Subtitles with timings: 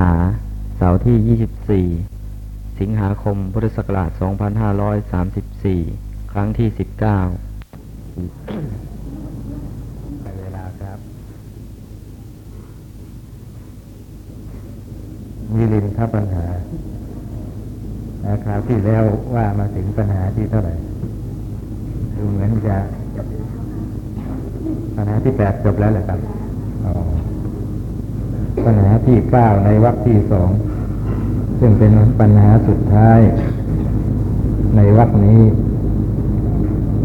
[0.00, 0.12] หา
[0.76, 4.10] เสาร์ที่ 24 สิงหาคม พุทธศักราช
[5.40, 6.78] 2534 ครั้งที่ 19
[10.22, 10.98] ในเวลาครับ
[15.56, 16.46] มิลินครับปัญหา
[18.44, 19.04] คราวที่แล้ว
[19.34, 20.74] ว่ามาถึงปัญหาที่เท่าไหร่
[22.16, 22.76] ดูเหมือนจะ
[24.96, 26.20] ปัญหาที่แปดจบแล้วแหละครับ
[28.66, 30.50] ปัญหาที่เก้าในวรรคที่สอง
[31.60, 33.20] ซึ่งเป็นปัญหาสุดท้าย
[34.76, 35.40] ในวรรคนี้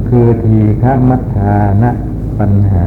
[0.10, 1.92] คือทีฆมัฏฐานะ
[2.40, 2.86] ปัญหา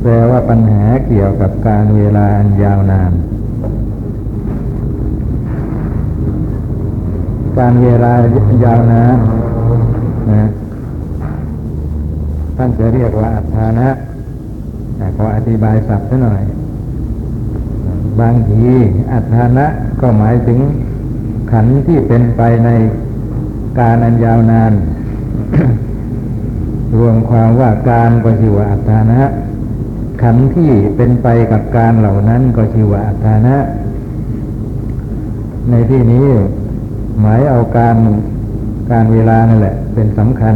[0.00, 3.12] แปลว่าปัญหาเกี่ยวกับการเวลาอันยาวนาน
[7.58, 8.12] การเวลา
[8.64, 9.18] ยาวนาน
[10.32, 10.48] นะ
[12.56, 13.88] ท่านจะเรียกว่าอัฏฐานะ
[15.16, 16.42] ขออธิบายศัพท์ซะหน่อย
[18.20, 18.64] บางที
[19.12, 19.66] อัฏฐานะ
[20.00, 20.58] ก็หมายถึง
[21.52, 22.70] ขันที่เป็นไปใน
[23.80, 24.72] การอันยาวนาน
[26.98, 29.20] รวมความว่าการก็ชื่อว่าอัฏฐานะ
[30.22, 33.56] ขันที่เป็นไปกับการเหล่านั้นก็ชื่อว่าอัฏฐานะ
[35.70, 36.26] ในที่นี้
[37.20, 37.96] หมายเอาการ
[38.90, 40.54] การเวลานั่นแหละ เป็นสำคัญ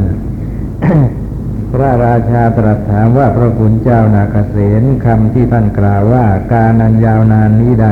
[1.72, 7.88] พระราชาตรัสถามว่าพระคุณเจ้านาเกษตคำที่ท่านกล่าวว่าการนันยาวนานนี้ใด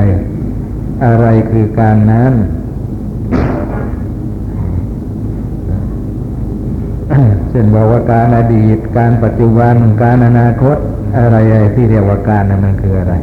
[1.04, 2.32] อะไรคือการนั้น
[7.50, 10.76] เช่นบอกว่าการอดีต การปัจจุบัน การอนาคต
[11.18, 11.36] อะไร
[11.74, 13.14] ที่เรียกว่าการนั้นมันคืออะไร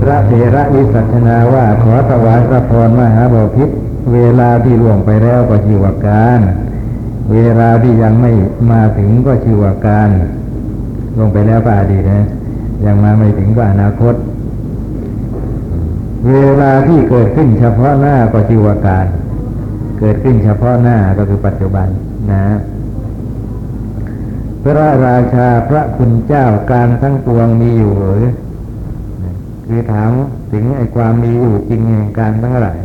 [0.00, 3.70] พระเถระวิสัชนาว่าขอถวายพระพรมหาบพิษ
[4.12, 6.40] เวลาที่ล่วงไปแล้วก็ชื่อว่าการ
[7.32, 8.32] เวลาที่ยังไม่
[8.72, 10.10] มาถึงก็ชื่อว่าการ
[11.18, 12.26] ลงไปแล้วก็อดีตนะ
[12.86, 14.14] ยังมาไม่ถึงก็อนาคต
[16.30, 19.06] เวลาที่เกิดขึ้นเฉพาะหน้าก็ชื่อว่าการ
[19.98, 21.88] เกิดขึ้นเฉพาะหน้าก็คือปัจจุบัน
[22.32, 22.56] นะ
[24.62, 24.74] พระ
[25.06, 28.22] ราชาพระคุณเจ้าการทั้งปวงมีอยู่หรือ
[29.66, 30.10] คือถาม
[30.52, 32.78] ถึงไอ้ความมีอยู่จริงแห่งการทั้งหลาย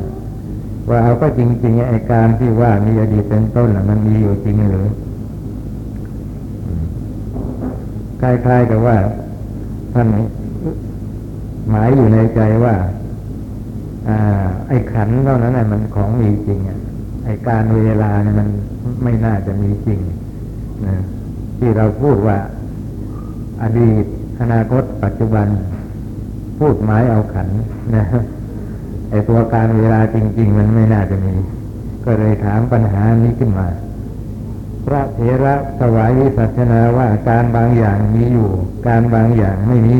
[0.90, 4.88] ว่าเอาก็จริงๆไอ้การที่ว่ามีอดีตเป็นต้นมันมีอยู่จริงหรือ
[8.22, 8.98] คล้ายๆกับว่า
[9.94, 10.08] ท่าน
[11.70, 12.76] หมายอยู่ในใจว่า
[14.10, 14.12] อ
[14.68, 16.80] ไอ้ขันเท่านั้นแหละมันของมีจริงอะ
[17.26, 18.48] ไอ้การเวลาเนี่ยมัน
[19.04, 20.00] ไม่น่าจะมีจริง
[20.88, 20.96] นะ
[21.58, 22.38] ที่เราพูดว่า
[23.62, 24.04] อดีต
[24.42, 25.48] อนาคต ปัจจุบัน
[26.60, 27.48] พูดหมายเอาขัน
[27.96, 28.06] นะ
[29.12, 31.36] ไอ้ตัวการเวลาจริง ๆ มันไม่น่าจะมี
[32.06, 33.68] ก็เลยถามปัญหานี้ขึ้นมา
[34.86, 38.50] พระเถระถวายวิสัชนาว่าการบางอย่างมีอยู่
[38.88, 39.98] การบางอย่างไม่มี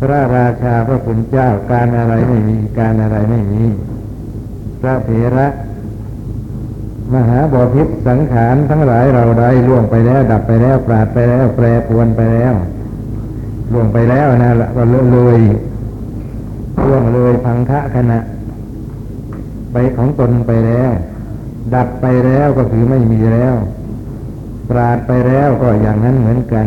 [0.00, 3.64] พระราชาพระคุณเจ้าการอะไรไม่มี การอะไรไม่มี
[4.80, 5.46] พระเถระ
[7.14, 12.54] มหาบอพิษสังขารทั้งหลายเราได้ล่วงไปแล้ว ดับไปแล้วปราดไปแล้ว แปรปวนไปแล้ว
[13.72, 14.82] ล่วงไปแล้วนะก็
[15.12, 15.40] เลย
[16.86, 18.18] ล่วงเลยพังคะขณะ
[19.72, 20.90] ไปของตนไปแล้ว
[21.74, 23.54] ดับไปแล้วก็คือไม่มีแล้ว
[24.70, 26.66] ปราดไปแล้วก็อย่างนั้นเหมือนกัน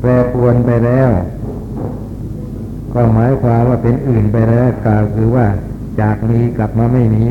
[0.00, 1.08] แปรปวนไปแล้ว
[2.94, 5.46] ก็หมายความว่าเป็นอื่นไปแล้วกล่าวคือว่า
[6.00, 7.24] จากมีกลับมาไม่มี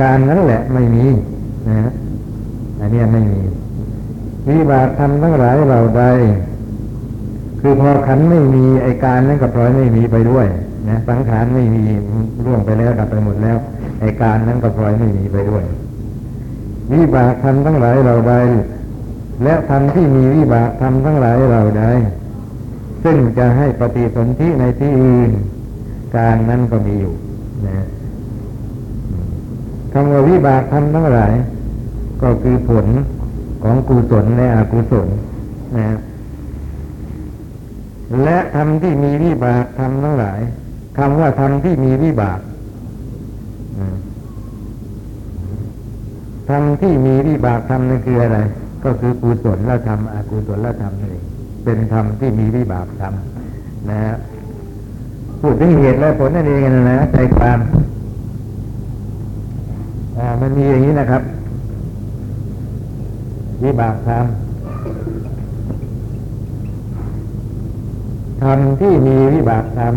[0.00, 1.04] การนั้นแหละไม่มี
[1.68, 1.90] นะฮะ
[2.80, 3.40] อันนี้ไม่มี
[4.48, 6.04] วิบากธรรมทั้งหลายเราใด
[7.60, 10.46] คือพอขันไม่มีไอการนั้นก็ปล่อยไม่มีไปด้วย
[10.88, 11.84] นะสังขารไม่มี
[12.44, 13.56] ร่วงไปแล้วดับไปหมดแล้ว
[14.00, 15.64] ไอการนั้นก็ปล่อยไม่มีไปด้วย
[16.92, 18.34] วิบากธรรมทั้งหลายเราใด
[19.44, 21.84] และธรรมที่มีวิบากธรรมทั้งหลายเราใด
[23.04, 25.30] ซึ่งจะให้ปฏิสนธิในที่อื่น
[26.16, 27.14] การนั้นก็มีอยู่
[27.66, 27.86] นะ
[29.92, 31.32] คำว่าวิบากธรรมทั้งหลาย
[32.22, 32.86] ก็คือผล
[33.62, 35.08] ของกุศลและอกุศล
[35.76, 35.98] นะ
[38.22, 40.40] และธรรมที่มีวิบากธรรมทั้งหลาย
[40.98, 42.40] คำว่าธรรมที่มีวิบาก
[46.48, 48.38] ธรรมที่มีวิบากธรรมนั่นคืออะไร
[48.84, 51.24] ก็คือกุศลและธรรมอกุศลและธรรมนั่นเอง
[51.64, 53.12] เป็นธรรมที่มีวิบากธรรม
[53.88, 54.14] นะฮะ
[55.40, 57.58] พูดถึงเหตุและผลนั่นเองนะนะใจความ
[60.16, 61.22] อ่ามันมีอย่างนี้นะครับ
[63.64, 64.24] วิบากธรรม
[68.42, 69.94] ธรรมที่มีวิบากธรรม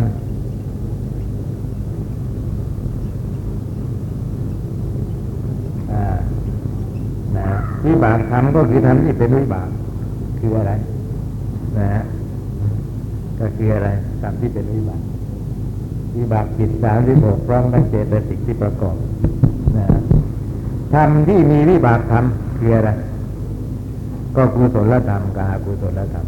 [7.38, 7.48] นะ
[7.86, 9.70] วิบากธรรมก็คือธรรมที่เป็นวิบาก
[10.40, 10.72] คืออะไร
[11.80, 12.04] นะ
[13.40, 13.90] ก็คืออะไร
[14.22, 15.02] ธรรมที่เป็นวิบาก
[16.18, 18.96] วิบากจิตสามสิบหกพร้อมทั้งเจตสิกที่ประกอบ
[19.78, 19.86] นะ
[20.94, 22.26] ธรรมที่มีวิบากธรรม
[22.58, 22.92] คืออะไร
[24.36, 26.26] ก็กุศลธรรมกับอกุศลธรรม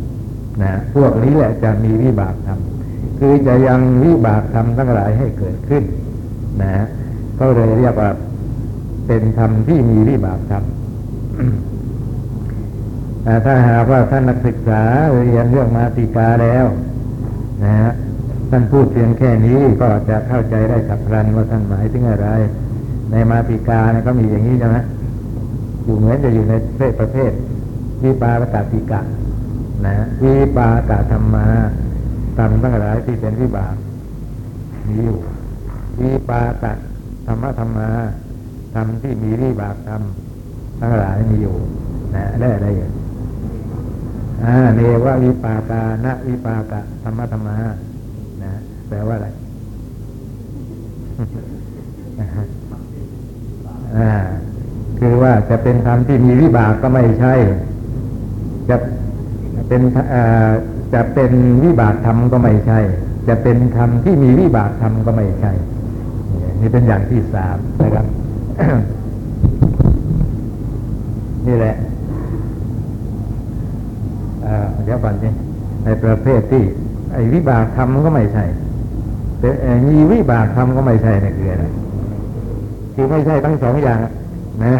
[0.61, 2.59] นะพวกนี้แหละจะมีวิบากธรรม
[3.19, 5.83] คือจะยังวิบากธรรมทั้งหลายให้เกิดขึ้น
[6.61, 6.73] นะ
[7.39, 8.09] ก็เลยเรียกว่า
[9.07, 10.63] เป็นธรรมที่มีวิบากธรรม
[13.23, 14.81] แต่ถ้าหากว่าท่านนักศึกษา
[15.25, 16.65] เรียนเรื่องมาติกาแล้ว
[17.63, 17.91] นะฮะ
[18.49, 22.27] ท่านพูดเพียงแค่นี้ก็จะเข้าใจได้ฉับพลันว่าท่านหมายถึงอะไร
[23.11, 24.77] ในมาติกาเนี่ยก็มีอย่างนี้ใช่ไหม
[25.83, 27.31] อยู่เหมือนจะอยู่ในเพศประเภท
[28.03, 29.01] วิปากตติกะ
[29.85, 29.93] นะ
[30.23, 31.45] วิปากธรรมา
[32.37, 33.75] ธรมทั้งหลายที่เป็นวิบาก
[34.87, 35.19] มีอยู่
[36.01, 36.65] วิปาก
[37.25, 37.89] ธรรมธรรมา
[38.75, 40.01] ธรรมที่มีวิบากธรรม
[40.79, 41.55] ทั้งหลายมีอยู่
[42.15, 42.89] นะได้อะไรอยู่
[44.43, 47.55] อ่าเนววิปากานะวิปากะธรรมะธรรมา
[48.43, 48.51] นะ
[48.87, 49.27] แปลว่าอะไร
[53.97, 54.11] อ่า
[54.99, 57.33] คือว่าจะเป็นธรรมที่มีวิบากก็ไม่ใช่
[58.69, 58.77] จะ
[59.67, 59.81] เป็น
[60.13, 60.49] อ่า
[60.93, 61.31] จะเป็น
[61.63, 62.79] วิบากธรรมก็ไม่ใช่
[63.27, 65.51] จะเป็นธรรมที่มีวิบากธรรมก็ไม่ใช่
[66.59, 68.05] นี่เป็นอย่างที่สามนะครับ
[71.47, 71.75] นี่แหละ
[74.83, 75.29] เดี๋ยวก่อนสิ
[75.83, 76.63] ในประเภทที่
[77.13, 78.43] ไอ้วิบากธรรมก็ไม่ใช่
[79.39, 79.49] แต่
[79.87, 81.65] มีวิบากธรรมก็ไม่ใช่นี่คืออะไร
[82.95, 83.99] คือไม่ใช่ทั้งสองอย่าง
[84.63, 84.73] นะ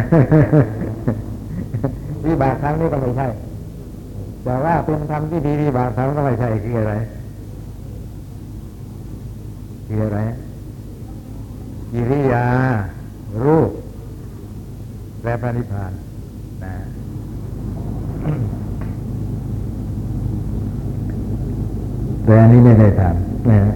[2.26, 3.28] วิบากธรรมนี่ก็ไม่ใช่
[4.44, 6.94] แต่ว่าเป็นธรรมที่ดีวิบากธรรมก็ไม่ใช่คืออะไร
[9.88, 10.20] คืออะไร
[11.92, 12.46] กิริยา
[13.44, 13.72] รูป
[15.24, 15.92] และพระนิพพาน
[16.64, 16.74] นะ
[22.26, 23.74] แต่อันนี้ไม่ได้ทำนะ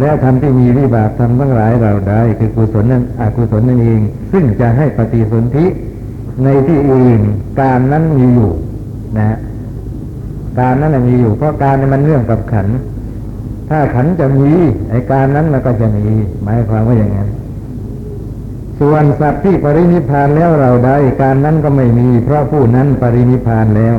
[0.00, 4.00] แล้วทำที่มีวิบากทำทั้งหลายเราได้คือกุศลนั้นอกุศลนั่นเอง
[4.32, 5.66] ซึ่งจะให้ปฏิสนธิ
[6.44, 7.20] ในที่อื่น
[7.60, 8.50] การนั้นมีอยู่
[9.18, 9.36] นะ
[10.60, 12.66] การนั้นมีอยู่ เพราะการมันเรื่องกับขัน
[13.68, 14.50] ถ้าขันจะมี
[14.90, 16.06] ไอการนั้นมันก็จะมี
[16.42, 17.28] หมายความว่าอย่างนั้น
[18.80, 23.96] ส่วนสัตว์ที่ปรินิพานแล้วเราได้ การนั้นก็ไม่มี เพราะผู้นั้นปรินิพานแล้ว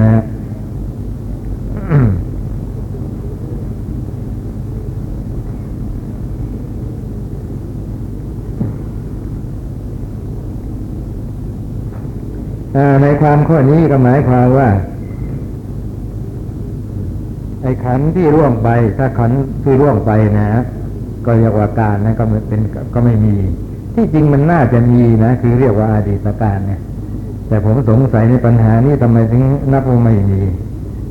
[0.00, 0.22] นะ
[13.02, 14.68] ในความข้อนี้ก็หมายความว่า
[17.62, 18.68] ไอ้ขันที่ร่วงไป
[18.98, 19.30] ถ้าขัน
[19.64, 20.48] ที่ร่วงไปนะ
[21.26, 22.60] ก็เรียกว่าการนะก็เป็น
[22.94, 23.34] ก็ไม่มี
[23.94, 26.80] ที่จริงมันน่าจะมีนะ คือเรียกว่าอดีตการเนี่ย
[27.48, 30.42] แต่ผมสงสัยในปัญหานี้ทำไมถึงนับว่าไม่มี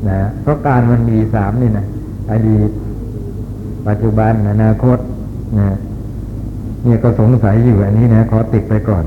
[0.10, 1.86] นะเพราะการมันมีสามนี่นะ
[2.32, 2.70] อดีต
[3.88, 4.98] ปัจจุบันอนาคต
[5.60, 5.76] นะ
[6.84, 9.06] เนี่ยก็สงสัยอยู่อันนี้นะขอติดไปก่อน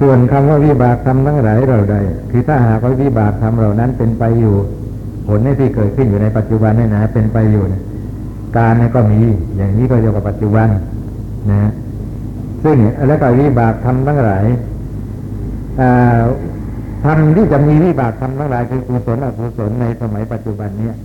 [0.00, 1.96] ส่วนคำว่าวิบากธรรมทั้งหลายเราใด
[2.30, 4.54] คือถ้าหากว่าวิบากธรรมเหล่านั้นเป็นไปอยู่
[5.26, 7.82] ผลที่เกิดขึ้นอยู่ในปัจจุบันนี่นะเป็นไปอยู่นะ
[8.56, 9.20] การนี่ก็มี
[9.56, 10.68] อย่างนี้ก็เรียกว่าปัจจุบัน
[11.50, 11.70] นะ
[12.64, 12.76] ซึ่ง
[13.08, 14.44] แล้วก็วิบากธรรมทั้งหลาย
[17.04, 20.96] ธรรมที่จะมีวิบากธรรมทั้งหลายคือกุศลอกุศลในสมัยปัจจุบันเนี่ย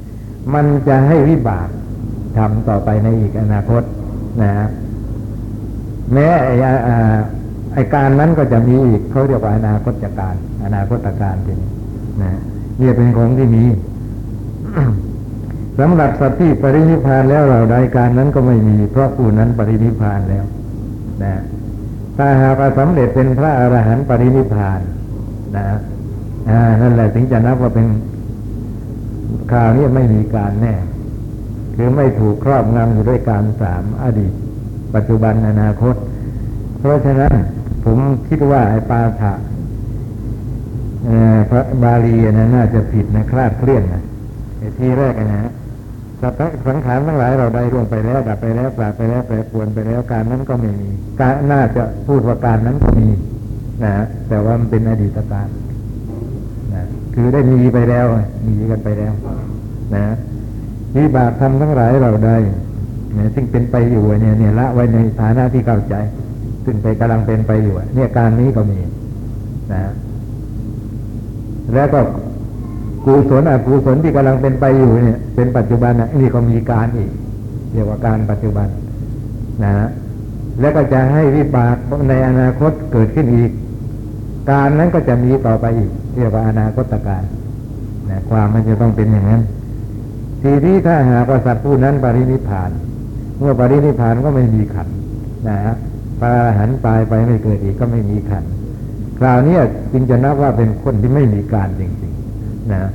[0.54, 1.68] มันจะให้วิบาก
[2.38, 3.84] ทำต่อไปในอีกอนาคต
[4.42, 4.52] นะ
[6.14, 6.28] แม้
[7.74, 10.36] ไอการนั้นก็จะมีอีกเขาเรียกว่าอนาคตการ
[10.66, 11.70] อนาคตการทีนี้
[12.22, 12.32] นะ
[12.80, 13.64] นี่เป็นของที่มี
[15.80, 20.46] สำหรับสัตว์ที่ปรินิพานแล้วเราใดการนั้นก็ไม่มี เพราะผู้นั้นปรินิพานแล้ว
[21.24, 21.34] นะ
[22.18, 24.82] ถ้าหากสำเร็จเป็นพระอรหันต์ปรินิพาน
[25.56, 25.66] นะ
[26.82, 27.88] นั่นแหละถึงจะนับว่าเป็น
[29.52, 30.74] ข่าวนี้ไม่มีการแน่
[31.76, 34.34] คือไม่ถูกครอบงำอยู่ด้วยการสามอดีต
[34.96, 35.96] ปัจจุบันอนาคต
[36.80, 37.34] เพราะฉะนั้น
[37.86, 39.34] ผมคิดว่าไอ้ปาฐะ
[41.50, 44.04] พระบาลีนะน่าจะผิดนะคลาดเคลื่อนนะ
[44.58, 45.52] ไอ้ทีแรกนะ
[46.22, 50.90] สัตว์สังขารทั้งหลายเราได้ร่วงไปแล้ว ดับไปแล้วปราบไปแล้วแปรปวนไปแล้วการนั้นก็ไม่มี
[51.22, 53.10] การน่าจะพูดว่าการนั้นก็มี
[53.84, 53.94] นะ
[54.30, 55.48] แต่ว่ามันเป็นอดีตการ
[56.74, 56.84] นะ
[57.16, 58.06] คือได้มีไปแล้ว
[58.48, 59.14] มีกันไปแล้ว
[59.96, 60.06] นะ
[60.96, 62.36] วิบากทำทั้งหลายเราได้
[63.14, 65.96] เนี่ยซึ่งเป็นไปอยู่เนี่ยเนี่ยละไว้ในฐานะที่เข้าใจ
[66.66, 68.80] ซึ่งไปกำลังเป็นไปอยู่เนี่ยการนี้ก็มี
[69.74, 69.82] นะ
[71.74, 72.00] แล้วก็
[73.06, 77.12] กุศลอกุศลที่กำลังเป็นไปอยู่เนี่ย เป็นปัจจุบันนะนี่ก็มีการอีก
[77.74, 78.68] เรียกว่าการปัจจุบัน
[79.64, 79.88] นะ
[80.60, 81.76] แล้วก็จะให้วิบาก
[82.10, 83.52] ในอนาคตเกิดขึ้นอีก
[84.52, 87.24] การนั้นก็จะมีต่อไปอีก เรียกว่าอนาคตการ
[88.10, 89.42] นะความมันจะต้องเป็นอย่างนั้น
[90.42, 92.72] ทีนี้ถ้าหากว่าสัตว์ผู้นั้นปรินิพพาน
[93.40, 94.88] เมื่อปรินิพพานก็ไม่มีขัน
[95.50, 95.76] นะฮะ
[96.20, 98.44] พระหันตายไปไม่เกิดอีกก็ไม่มีขัน
[99.20, 99.58] คราวนี้
[99.94, 102.11] จึงจะนับว่าเป็นคนที่ไม่มีการจริง
[102.74, 102.92] นะ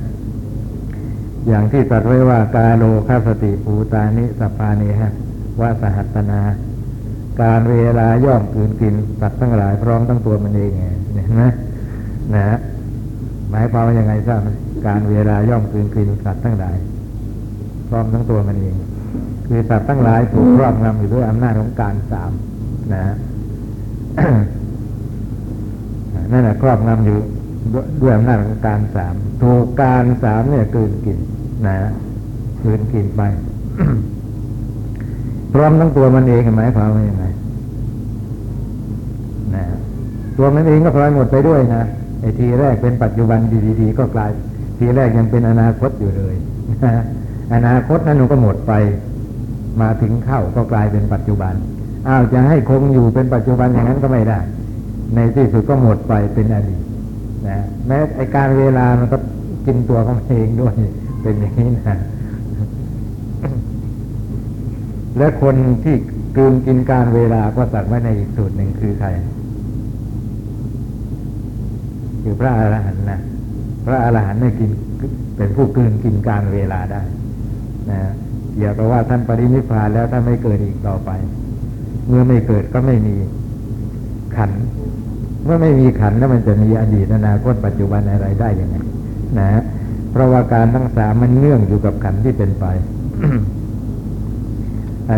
[1.47, 5.11] อย่างที่ตรัสไว้ว่ากาโลคาสติภูตานิสปาเนฮะ
[5.61, 6.41] วาสหัตนา
[7.41, 11.43] การเวลาย่อมกืนกินสัตว์ทั้งหลายพร้อมทั้งตัวมันเองไงเห็นไหม
[12.35, 12.57] นะฮะ
[13.49, 14.49] หมายความว่ายังไงทราบไหม
[14.85, 16.77] การเวลาย่อมกืนกินสัตว์ทั้งหลาย
[17.89, 18.75] พร้อมทั้งตัวมันเอง
[19.47, 22.31] คือสัตว์ทั้งหลายถูกครอบงำอยู่ด้วยอำนาจของการสาม
[22.93, 23.15] นะฮะ
[26.31, 27.19] นั่นแหละครอบงำอยู่
[28.01, 31.17] ด้วยอำนาจของการสามถูกการสามเนี่ยกืนกิน
[31.67, 31.77] นะ
[32.63, 33.21] กืนกินไป
[35.53, 37.25] พร้อมทั้งตัวมันเองหมายความว่ายังไง
[39.55, 39.65] นะ
[40.37, 41.83] ตัวมันเองก็พลอยหมดไปด้วยนะ
[42.21, 43.39] ไอ้ทีแรกเป็นปัจจุบัน
[43.79, 44.31] ดีๆก็กลาย
[44.77, 46.35] ทีแรกยังเป็นอนาคตอยู่เลย
[47.53, 48.73] อนาคตนั้นมันก็หมดไป
[49.81, 51.53] มาถึงเข้าก็กลายเป็นปัจจุบัน
[52.07, 54.39] อ้าวจะให้คงอยู่เป็นปัจจุบันอย่างนั้นก็ไม่ได้
[55.15, 56.81] ในที่สุดก็หมดไปเป็นอดีต
[57.47, 59.17] นะแม้ไอการเวลามันก็
[59.65, 60.75] กินตัวของมันเองด้วย
[61.21, 61.97] เป็นอย่างนี้นะ
[65.17, 65.95] และคนที่
[66.37, 69.09] กลืนกินการเวลาก็สัตัดไว้ในอีกสูตรหนึ่งคือใคร
[72.21, 73.19] คือพระอรหันต์นะ
[73.85, 74.71] พระอรหันต์เนี่ยกิน
[75.37, 77.01] เป็นผู้กลืนกินการเวลาได้
[77.91, 77.99] นะ
[78.55, 81.09] เกี่ยวกับว่าท่านปรินิพพานแล้วท่านไม่เกิดอีกต่อไป
[82.07, 83.15] เมื่อไม่เกิดก็ไม่มี
[84.35, 84.51] ขัน
[85.43, 88.77] เมื่อไม่มีขันแล้วมันจะมีอดีตอนาคตปัจจุบันอะไรได้ยังไง
[89.39, 89.63] นะ
[90.11, 92.65] เพราะว่าการทั้งสามมันเนื่องอยู่กับขันที่เป็นไป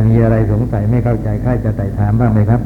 [0.09, 2.61] มีอะไรสงสัยไม่เข้าใจใครจะไต่ถามบ้างไหมครับ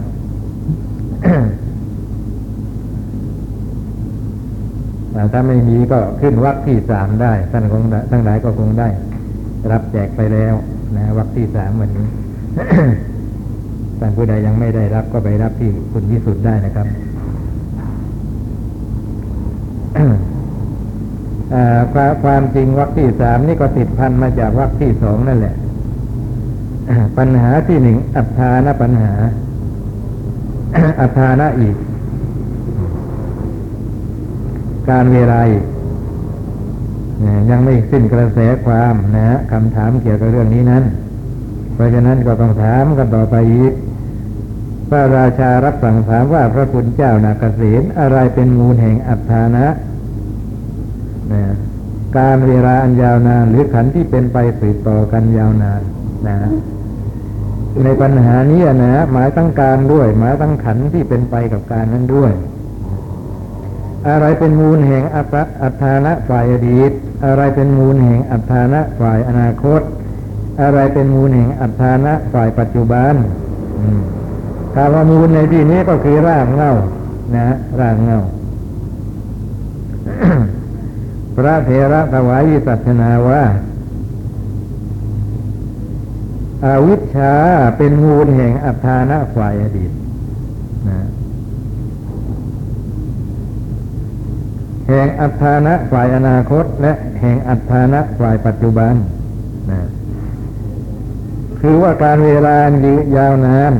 [5.33, 8.89] ถ้าไม่มีก็ขึ้นวรรคที่สามได้ ท่านคงทั้งหลายก็คงได้
[9.71, 10.53] รับแจกไปแล้ว
[10.95, 12.07] นะวรรคที่สามวันนี้
[13.99, 16.87] ท่านผู้ใดยังไม่ได้รับก็ไปรับที่คุณวิสุทธ์ได้นะครับ
[17.77, 21.42] อ่า
[21.93, 25.55] ความความจริงวรรคที่สามนี่ก็ติดพันมาจากวรรคที่สองนั่นแหละ
[27.17, 29.13] ปัญหาที่หนึ่งอัฏฐานะปัญหา
[31.01, 31.75] อัฏฐานะอีก
[34.89, 35.65] การเวลาอีก
[37.49, 40.83] ยังไม่สิ้นกระแสความนะฮะคำถามเกี่ยวกับเรื่องนี้นั้น
[41.73, 43.73] เพราะฉะนั้นก็ต้องถามกันต่อไปอีก
[44.89, 49.65] พระราชารับสั่งถามว่าพระคุณเจ้านาเกษตอะไรเป็นมูลแห่งอัฏฐานะ
[51.33, 51.43] นะ
[52.17, 55.81] การเวลาอันยาวนาน หรือขันที่เป็นไปสืบต่อกันยาวนาน
[56.27, 56.37] นะ
[57.83, 62.31] ในปัญหานี้นะหมายตั้งการด้วย หมายตั้งขันที่เป็นไปกับการนั้นด้วย
[64.09, 66.91] อะไรเป็นมูลแห่งอัตอัฐานะฝ่ายอดีต
[67.25, 69.81] อะไรเป็นมูลแห่งอัฏฐานะฝ่ายอนาคต
[70.61, 73.13] อะไรเป็นมูลแห่งอัฏฐานะฝ่ายปัจจุบัน
[73.79, 74.01] อืม
[74.75, 76.73] คำว่ามูลในที่นี้ก็คือรากเหง้า
[77.35, 77.47] นะ
[77.79, 78.19] รากเหง้า
[81.35, 83.43] พระเถระถวายวิสัชนาว่า
[86.65, 87.33] อาวิชชา
[87.77, 89.91] เป็นมูแห่งอัฏฐานะฝ่ายอดีต
[90.89, 90.99] นะ
[94.87, 98.93] แห่งอัฏฐานะฝ่ายอนาคต และแห่งอัฏฐานะฝ่ายปัจจุบัน
[99.71, 99.81] นะ
[101.59, 103.73] คือว่าการเวลายืยาวนาน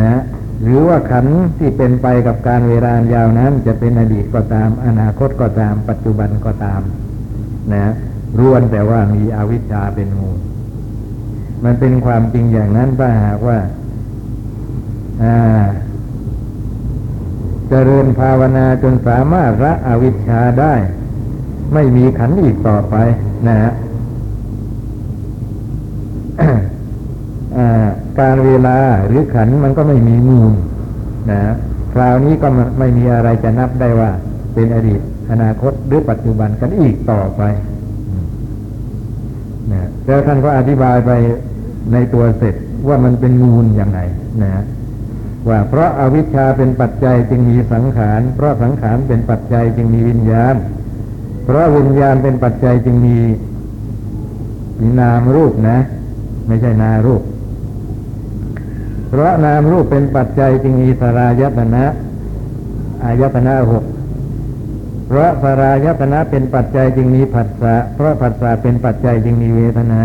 [0.00, 0.20] นะ
[0.62, 1.26] หรือว่าขัน
[1.58, 6.80] ที่เป็นไปกับการเวลายาวนั้น จะเป็นอดีตก็ตาม อนาคตก็ตาม ปัจจุบันก็ตาม
[7.72, 7.92] นะ
[8.38, 10.38] รวนแต่ว่ามีอวิชชาเป็นมูล
[11.64, 13.58] มันเป็นความจริงอย่างนั้นถ้าหากว่า
[15.22, 15.62] อ่า
[17.68, 20.74] เจริญภาวนาจนสามารถละอวิชชาได้
[21.74, 22.94] ไม่มีขันอีกต่อไป
[23.48, 23.72] นะฮะ
[28.20, 30.52] การเวลาหรือขันมันก็ไม่มีมูล
[31.30, 31.40] นะ
[31.94, 34.10] คราวนี้ก็ไม่มีอะไรจะนับได้ว่า
[34.54, 35.00] เป็นอดีต
[35.30, 37.42] อนาคตหรือปัจจุบันกันอีกต่อไป
[39.72, 41.10] นะแล้วท่านก็อธิบายไป
[41.92, 42.54] ในตัวเสร็จ
[42.88, 44.00] ว่ามันเป็นมูลอย่างไร
[44.42, 44.62] นะ
[45.48, 50.54] ว่าเพราะอาวิชชาเป็นปัจจัยจึงมีสังขาร เพราะสังขารเป็นปัจจัยจึงมีวิญญาณ
[51.44, 53.16] เพราะวิญญาณเป็นปัจจัยจึงมี
[54.80, 55.78] มีนามรูปนะ
[56.46, 57.22] ไม่ใช่นารูป
[59.12, 61.84] พราะนามรูปเป็นปัจจัยจึงมีสารายตนะ
[63.04, 63.84] อายตนะหก
[65.08, 70.02] เพราะสารายตนะเป็นปัจจัยจึงมีผัสสะเพราะผัสสะเป็นปัจจัยจึงมีเวทนา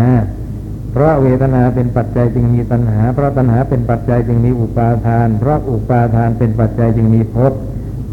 [0.92, 7.52] เพราะเวทนาเป็นปัจจัยจึงมีตัณหา เพราะตัณหาเป็นปัจจัยจึงมีอุปาทาน เพราะอุปาทานเป็นปัจจัยจึงมีภพ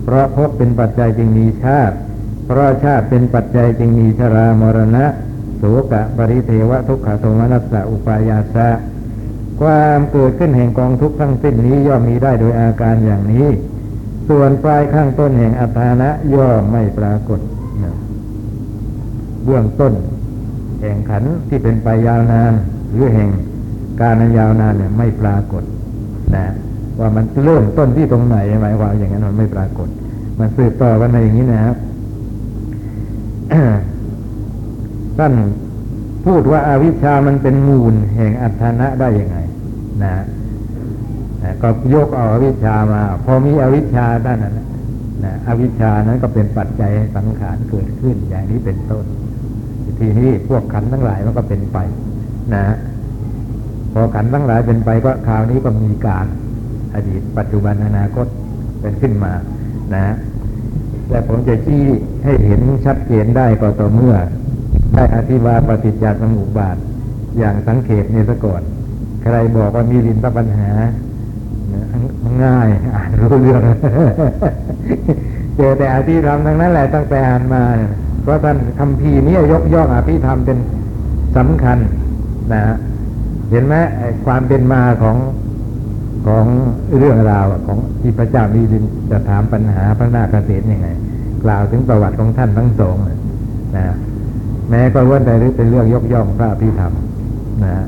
[0.04, 1.96] เพราะภพเป็นปัจจัยจึงมีชาติ
[2.48, 5.06] เพราะชาติเป็นปัจจัยจึงมีชรามรณะ
[5.58, 8.70] โสกะปริเทวะทุกขโทมนัสสะอุปายาสะ
[9.62, 13.48] ความเกิดขึ้นแห่งกองทุกข์ทั้งสิ้นนี้ย่อมมีได้โดยอาการอย่างนี้
[14.30, 17.40] ส่วนปลายข้างต้นแห่งอัฏฐานะย่อมไม่ปรากฏ
[19.44, 19.94] เบื้องต้น
[20.82, 22.54] แห่งขันที่เป็นไปยาวนาน
[22.92, 23.30] หรือแห่ง
[24.02, 25.64] การอันยาวนานเนี่ยไม่ปรากฏ
[26.36, 26.46] นะ
[27.00, 29.88] ว่ามันเริ่มต้นที่ตรงไหนหมายความอย่างนั้นมันไม่ปรากฏ
[30.40, 31.76] มันสืบต่อกันมาอย่างนี้นะครับ
[35.18, 35.34] ท่าน
[36.26, 39.38] พูดว่าอาวิชชามันเป็นมูลแห่งอัฏฐานะได้ยังไง
[40.04, 40.14] นะ
[41.44, 44.60] นะก็ยกเอาอวิชชามา พอมีอวิชชาด้านนั้น
[45.26, 49.06] นะอวิชชานั้นก็เป็นปัจจัยให้สังขารเกิดขึ้นอย่างนี้เป็นต้น
[50.00, 51.78] ทีนี้พวกขันทั้งหลายมันก็เป็นไป
[52.56, 52.66] นะ
[53.94, 56.26] พอขันทั้งหลายเป็นไปก็คราวนี้ก็มีการ
[56.96, 58.28] อดีตปัจจุบันอนาคต
[58.82, 59.34] เป็นขึ้นมา
[59.94, 60.16] นะ
[61.08, 61.84] แต่ผมจะชี้
[62.24, 64.16] ให้เห็นชัดเจนได้ก็ต่อเมื่อ
[64.96, 66.78] ได้อธิบายปฏิจจสมุปบาท
[67.38, 68.62] อย่างสังเขปนี่ยซะก่อน
[69.28, 70.70] ใครบอกว่ามีลินตปัญหา
[72.44, 73.62] ง่ายอ่านรู้เรื่อง
[75.56, 77.64] เจอแต่อธิธรรมทั้งนั้นแหละตั้งแต่อ่านมา
[78.22, 80.58] เพราะท่านคำพีนี้ยกย่องอภิธรรมเป็น
[81.38, 81.78] สำคัญ
[82.54, 82.76] นะฮะ
[83.52, 83.76] เห็นไหม
[84.26, 85.18] ความเป็นมาของ
[86.28, 86.46] ของ
[86.98, 90.88] เรื่องราวของที่พระเจ้ามีดินจะถามปัญหาพระนาคเษนยังไง
[91.44, 93.20] กล่าวถึงประวัติของท่านทั้งสองนะ
[93.76, 93.84] นะ
[94.70, 96.94] แม้ก็ว่าแต่เป็นเรื่องยกย่องพระพิธรรม
[97.64, 97.84] นะ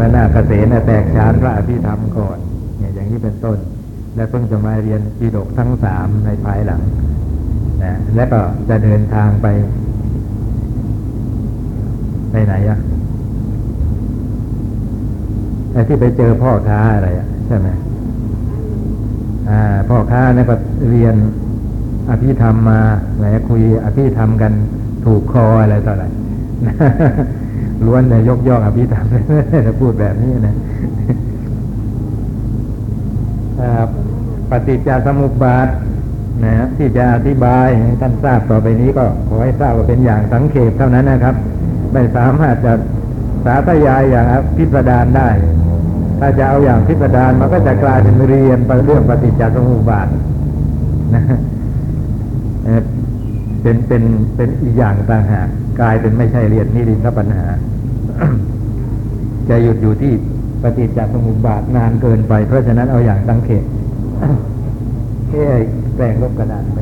[0.00, 2.38] พระนาคเษนแตกฉานพระอภิธรรมก่อน
[2.78, 3.58] เนี่ยอย่างนี้เป็นต้น
[4.16, 6.82] แล้วเพิ่งจะมาเรียนปีดกทั้งสามในภายหลัง
[7.84, 9.46] นะแล้วก็จะเดินทางไป
[12.30, 12.78] ไปไหนอะ
[15.72, 17.68] ไอ้ที่ไปเจอพ่อค้าอะไรอะใช่ไหม
[19.48, 20.56] อ่า พ่อค้าเนี่ยก็
[20.90, 21.16] เรียน
[22.10, 22.80] อภิธรรมมา
[23.18, 24.52] แหมคุยอภิธรรมกัน
[25.04, 26.04] ถูกคออะไรต่ออะไร
[27.86, 29.06] ล้วนเนี่ยยกย่องอภิธรรม
[29.66, 30.54] ถ้าพูดแบบนี้นะ
[34.50, 35.68] ปฏิจจสมุปบาท
[36.44, 41.34] นะที่จะอธิบายให้ท่านทราบต่อไปนี้ก็ขอให้ทราบว่าเป็นอย่างสังเขปเท่านั้นนะครับ
[41.92, 42.72] ไม่สามารถจะ
[43.44, 45.28] สาธยายอย่างพิสดารได้
[46.20, 50.08] ถ้าจะเอาอย่างพิสดารมันก็จะกลายเป็นเรียนเรื่องปฏิจจสมุปบาท
[51.14, 51.22] นะ
[53.62, 54.02] เป็นเป็น
[54.36, 55.48] เป็นอีกอย่างต่างหาก
[55.80, 57.46] กลายเป็นไม่ใช่เรียนนิรินทปัญหา
[59.48, 60.12] จะหยุดอยู่ที่
[60.62, 63.64] ปฏิจจสมุปบาทนานเกินไป เพราะฉะนั้นเอาอย่างสังเขต
[65.28, 65.46] แค่
[65.96, 66.78] แปลงลบกระดานไป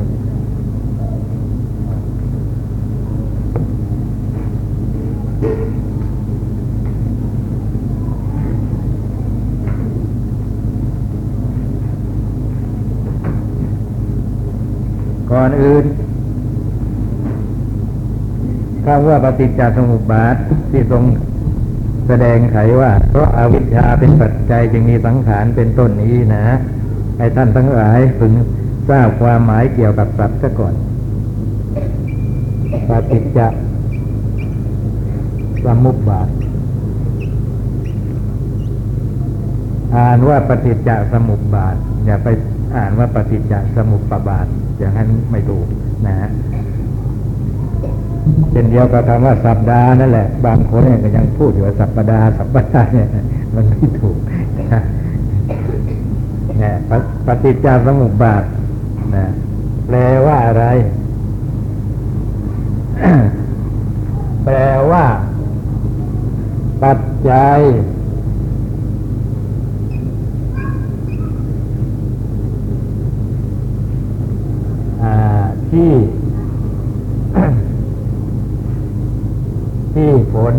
[15.31, 15.85] ก่อนอื่น
[18.89, 20.35] คำว่าปฏิจจสมุปบาท
[20.71, 21.03] ที่ทรง
[22.07, 26.45] แสดงไขว่า เพราะอาวิชชาเป็นปัจจัยจึงมีสังขารเป็นต้นนี้นะ
[27.17, 28.33] ให้ท่านทั้งหลายพึง
[28.89, 30.73] ทราบความหมายเกี่ยวกับสัตว์ซะก่อน
[32.89, 33.39] ปฏิจจ
[35.65, 36.29] สมุปบาท
[39.95, 41.75] อ่านว่าปฏิจจสมุปบาท
[42.05, 42.27] อย่าไป
[42.77, 44.47] อ่านว่าปฏิจจสมุปบาท
[44.79, 45.67] อย่างนั้นไม่ถูก
[46.07, 46.29] นะฮะ
[48.51, 53.07] เช่นเดียวกับคำว่าสัปดาห์นั่นแหละ บางคนเนี่ยก็ยังพูดอยู่ว่าสัปดาห์สัปดาห์เนี่ย
[53.55, 54.17] มันไม่ถูก
[54.73, 54.81] นะ
[56.59, 56.75] เนี่ย
[57.25, 58.43] ปฏิจจสมุปบาท
[59.15, 59.25] นะ
[59.85, 60.65] แปลว่าอะไร
[64.43, 64.57] แปล
[64.91, 65.05] ว่า
[66.83, 67.59] ปัจจัย
[75.71, 75.93] ที่
[79.93, 80.55] ที่ผ ล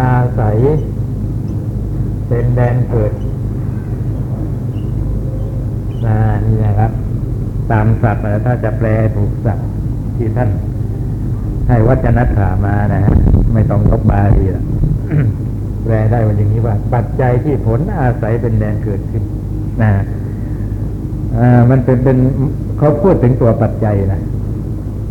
[0.00, 0.56] อาศัย
[2.28, 3.12] เป็นแดนเกิด
[6.06, 6.08] น,
[6.46, 6.92] นี่นะครับ
[7.70, 9.68] ตามศัพท์ถ้าจะแปลถูกศัพท์
[10.16, 10.50] ที่ท่าน
[11.68, 13.14] ให้วัจนัถามานะฮะ
[13.54, 14.64] ไม่ต้องยกบาลีละ
[15.84, 19.22] แปลได้ว่าอย่างนี้ว่า ปัจจัยที่ผลอาศัยเป็นแดนเกิดขึ้น
[19.82, 19.90] นะ
[21.70, 22.18] มันเป็นเป็น
[22.78, 24.22] เขาพูดถึงตัวปัจจัยนะ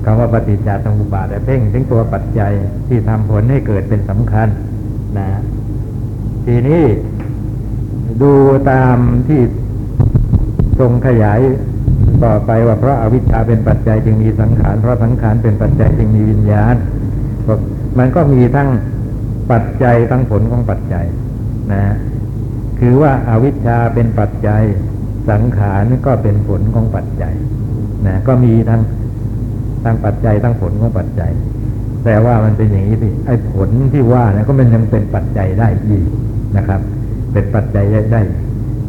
[0.09, 2.51] คำว่าปฏิจจสมุปบาทแต่เพ่งถึงตัวปัจจัย
[2.87, 4.47] ที่ทำผลให้เกิดเป็นสำคัญ
[5.17, 5.27] นะ
[6.45, 6.83] ทีนี้
[8.21, 8.33] ดู
[8.71, 9.41] ตามที่
[10.79, 11.39] ทรงขยาย
[12.23, 16.75] ต่อไปว่าเพราะอาวิชชาเป็นปัจจัยจึงมีสังขารเพราะสังขารเป็นปัจจัยจึงมีวิญญาณ
[17.99, 18.69] มันก็มีทั้ง
[19.51, 21.05] ปัจจัยทั้งผลของปัจจัย
[21.71, 21.81] นะ
[22.79, 24.63] คือว่าอาวิชชาเป็นปัจจัย
[25.29, 27.33] สังขารก็เป็นผลของปัจจัย
[28.07, 28.81] นะก็มีทั้ง
[29.87, 31.31] ตั้งปัจจัยตั้งผลของปัจจัย
[32.05, 36.07] แต่ว่ามันเป็นอย่างนี้สิไอ้ผลที่ว่านี่ยก็มันยังเป็นปัจจัยได้อีก
[36.57, 36.81] นะครับ
[37.33, 38.21] เป็นปัจจัยได้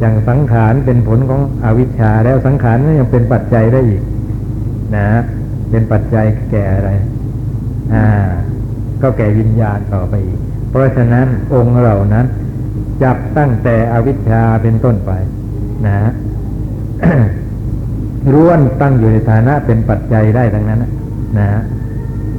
[0.01, 4.03] อย่างสังขารเป็นผลของอวิชชา แล้วสังขารก็ยังเป็นปัจจัยได้อีก
[4.97, 5.09] นะ
[5.71, 6.91] เป็นปัจจัยแก่อะไร
[7.95, 8.07] อ่า
[9.03, 10.39] ก็แก่วิญญาณต่อไปอีก
[10.71, 12.27] เพราะฉะนั้นองค์เหล่านั้น
[13.03, 15.13] จับตั้งแต่อวิชชาเป็นต้นไป
[15.87, 16.11] นะ
[18.35, 20.91] ร้วนตั้งอยู่ในฐานะเป็นปัจจัยได้ทั้งนั้นนะ
[21.39, 21.63] นะ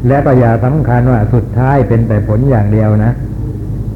[0.08, 3.12] และก็อย่าสำคัญว่าสุดท้ายเป็นแต่ผลอย่างเดียวนะ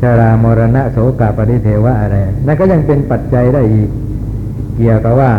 [0.01, 3.89] ชรามรณะโสกาปริเทวะอะไร นั่นก็ยังเป็นปัจจัยได้อีก
[4.77, 5.31] เกี่ยวกับว่า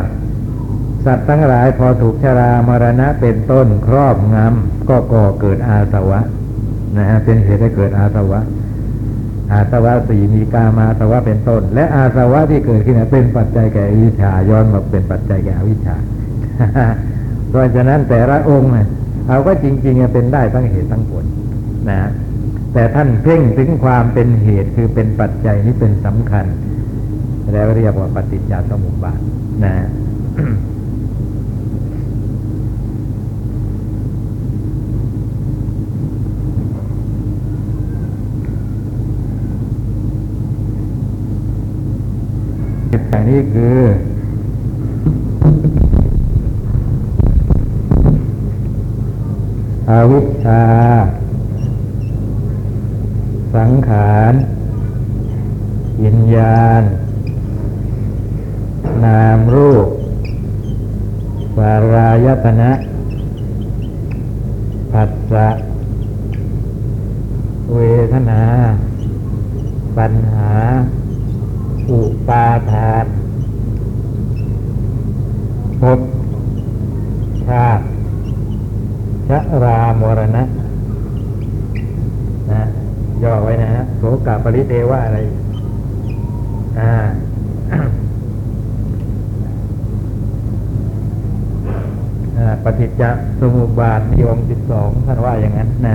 [1.04, 6.20] สัตว์ทั้งหลายพอถูกชรามรณะเป็นต้นครอบงำก็ก่อเกิดอาสวะ
[6.96, 8.40] นะฮะเป็นเหตุให้เกิดอาสวะ
[9.52, 15.96] อาสวะสี่มีกามาสวะเป็นต้น และอาสวะที่เกิดขึ้นเป็นปัจจัยแก่อวิชาย้อนมาเป็นปัจจัยแก่อวิชชา
[17.48, 18.70] เพราะฉะนั้นแต่ละองค์
[19.28, 21.24] เอาก็จริงๆเป็นได้ทั้งเหตุทั้งผล
[21.90, 22.00] นะ
[22.72, 26.46] แต่ท่านเพ่งถึงความเป็นเหตุคือเป็นปัจจัยนี้เป็นสำคัญ
[27.52, 29.20] แล้วเรียกว่าปฏิจจสมุปบาท
[29.64, 29.74] นะ
[42.90, 43.76] อย่างนี้คือ
[49.94, 50.64] อาวิชชา
[53.54, 54.34] สังขาร
[56.02, 56.82] วิญญาณ
[59.04, 59.88] นามรูป
[61.58, 62.72] วารายตนะ
[64.92, 65.48] ผัสสะ
[67.74, 67.78] เว
[68.12, 68.42] ทนา
[69.96, 70.52] ปัญหา
[71.90, 73.06] อุปาทาน
[75.80, 76.00] ภพ
[77.48, 77.84] ชาติ
[79.34, 80.42] ชะรามรณะ
[82.52, 82.62] นะ
[83.22, 85.18] ย่อไว้นะฮะโสกาปริเทวะอะไร
[86.78, 86.92] อ่า
[92.38, 93.02] อ่าปฏิจจ
[93.40, 95.94] สมุปบาทมีองค์สิบสองท่านว่าอย่างนั้นนะ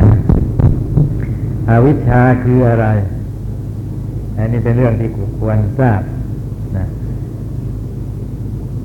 [1.70, 2.88] อวิชชาคืออะไร
[4.38, 6.02] อันนี้เป็นเรื่องที่ควรทราบ
[6.78, 6.86] นะ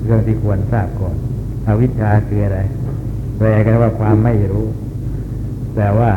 [0.05, 1.15] เรื่องที่ควรทราบก่อน
[1.67, 2.59] อวิชชาคืออะไร
[3.37, 4.67] แปลกันว่าความไม่รู้
[5.75, 6.11] แต่ว่า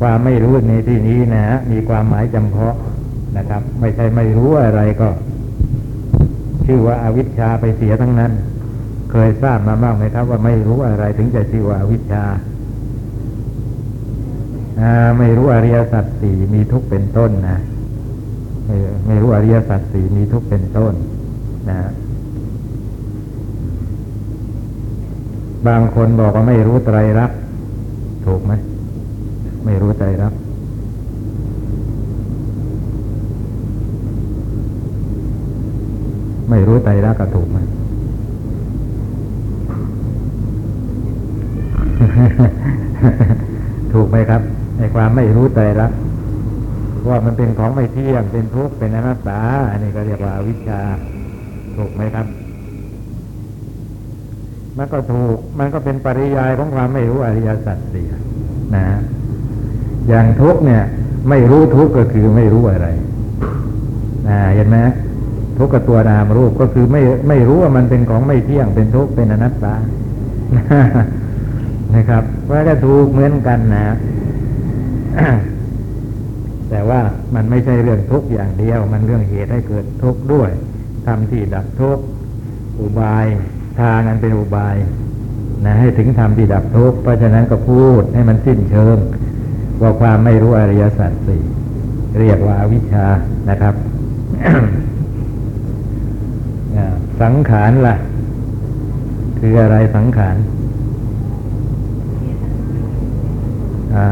[0.00, 2.76] ความไม่รู้ในที่นี้นะฮะมีความหมายจำเพาะ
[3.36, 5.08] นะครับ ไม่ใช่ไม่รู้อะไรก็
[6.66, 8.32] ชื่อว่าอาวิชชาไปเสียทั้งนั้น
[9.10, 12.24] เคยทราบมาบ้างไหมครับ ว่าไม่รู้อะไรถึงจะชื่อว่าอาวิชชา
[15.18, 17.58] ไม่รู้อริยสัจสี่มีทุกข์เป็นต้นนะ
[18.66, 20.92] ไม่ไม่รู้อริยสัจสี่มีทุกข์เป็นต้น
[21.68, 21.76] นะ
[25.66, 27.38] บางคนบอกว่าไม่รู้ไตรลักษณ์
[28.26, 28.52] ถูกไหม
[29.64, 30.38] ไม่รู้ไตรลักษณ์
[36.50, 37.58] ไม่รู้ไตรลักษณ์ก็ถูกไหม
[43.92, 44.42] ถูกไหมครับ
[44.78, 45.92] ในความไม่รู้ไตรลัก
[47.08, 49.40] ว่ามันเป็นของไม่เที่ยงเป็นทุกข์เป็นอนัตตา
[49.70, 50.80] อันนี้ก็เรียกว่าวิชา
[51.76, 52.26] ถูกไหมครับ
[54.78, 58.06] มันก็ถูก มันก็เป็นปริยายของความไม่รู้อริยสัจสี่
[58.74, 58.84] นะ
[60.08, 60.82] อย่างทุกเนี่ย
[61.28, 62.88] ไม่รู้ทุกก็คือไม่รู้อะไร
[64.28, 64.78] นะเห็นไหม
[65.58, 69.74] ทุกกับตัวนามรูปก็คือไม่ไม่รู้ว่ามันเป็นของไม่เที่ยงเป็นทุกข์เป็นอนัตตา
[71.96, 73.96] นะครับว่าก็ถูกเหมือนกันนะ
[76.70, 77.00] แต่ว่า
[77.34, 80.50] มันไม่ใช่เรื่องทุกข์อย่างเดียว มันเรื่องเหตุให้เกิดทุกข์ด้วย
[81.06, 82.04] ทำที่ดับทุกข์
[82.80, 83.26] อุบาย
[83.80, 84.76] ทางนั้นเป็นอุบาย
[85.64, 88.96] นะให้ถึงทำที่ดับทุกข์เพราะฉะนั้นก็พูดให้มันสิ้นเชิง
[89.80, 91.42] ว่าความไม่รู้อริยสัจสี่
[92.20, 93.06] เรียกว่าอวิชชา
[93.50, 93.74] นะครับ
[97.22, 97.96] สังขารล่ะ
[99.40, 100.36] คืออะไรสังขาร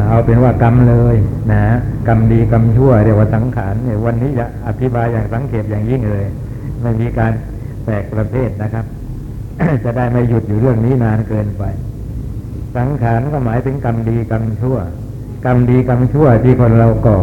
[0.08, 1.16] เอาเป็นว่ากรรมเลย
[1.52, 1.62] นะ
[2.08, 6.26] กรรมดีกรรมชั่วเรียกว่าสังขารเนี่ยวันนี้จะอธิบายอย่างสังเกตอย่างยิ่งเลย
[6.82, 7.32] ไม่มีการ
[7.84, 8.84] แตกประเภทนะครับ
[9.84, 11.62] จะได้ไม่หยุดอยู่เรื่องนี้นานเกินไป
[12.76, 14.78] สังขารก็หมายถึงกรรมดีกรรมชั่ว
[15.44, 17.18] กรรมดีกรรมชั่วที่คนเราก่อ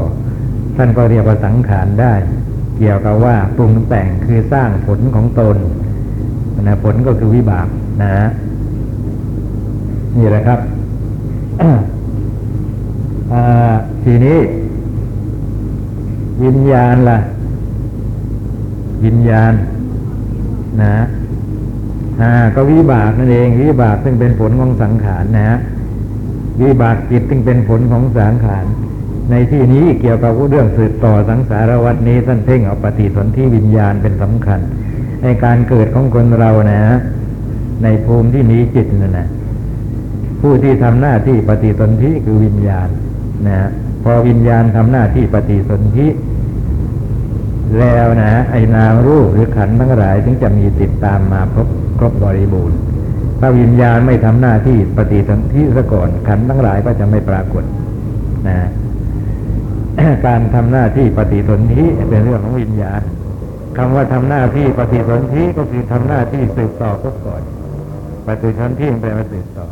[0.77, 2.13] ท่านก็เรียกว่าสังขารได้
[2.77, 5.57] เกี่ยวกับว่าปรุงแต่งคือสร้างผลของตน
[6.61, 7.67] นะผลก็คือวิบาก
[8.03, 8.15] นะ
[10.17, 10.59] นี่แหละครับ
[14.03, 14.37] ทีนี้
[16.43, 17.19] วิญญาณล่ะ
[19.05, 19.53] วิญญาณ
[20.81, 20.93] นะ
[22.21, 25.57] อ่าก็วิบากนั่นเอง วิบากซึ่งเป็นผลของสังขารนะฮะ
[26.61, 28.65] วิบากจิตซึ่งเป็นผลของสังขาร
[29.31, 34.59] ในที่นี้เกี่ยวกับเรื่องสืบต่อสังสารวัฏนี้ท่านเพ่งเอาปฏิสนธิวิญญาณเป็นสำคัญ
[35.23, 36.97] ในการเกิดของคนเรานะฮะ
[37.83, 39.27] ในภูมิที่มีจิตนั่นนะ
[40.41, 42.89] ผู้ที่ทำหน้าที่ปฏิสนธิคือวิญญาณ
[43.47, 43.69] นะฮะ
[44.03, 46.07] พอวิญญาณทำหน้าที่ปฏิสนธิ
[47.79, 51.67] แล้วนะไอ้นามรูปหรือขันธ์ทั้งหลาย ถึงจะมีติดตามมาครบ
[52.03, 52.77] รบบริบูรณ์
[53.39, 57.63] ถ้าวิญญาณไม่ทำหน้าที่ปฏิสนธิซะก่อนขันธ์ทั้งหลายก็จะไม่ปรากฏ
[58.47, 58.57] นะ
[60.25, 63.01] การทำหน้าที่ปฏิสนธิเป็นเรื่องของวิญญาณ
[63.77, 67.41] คำว่าทำหน้าที่ปฏิสนธิก็คือทำหน้าที่สืบต่อก็ก่อน
[68.27, 69.67] ปฏิสนธิแปลว่าสืบต่อ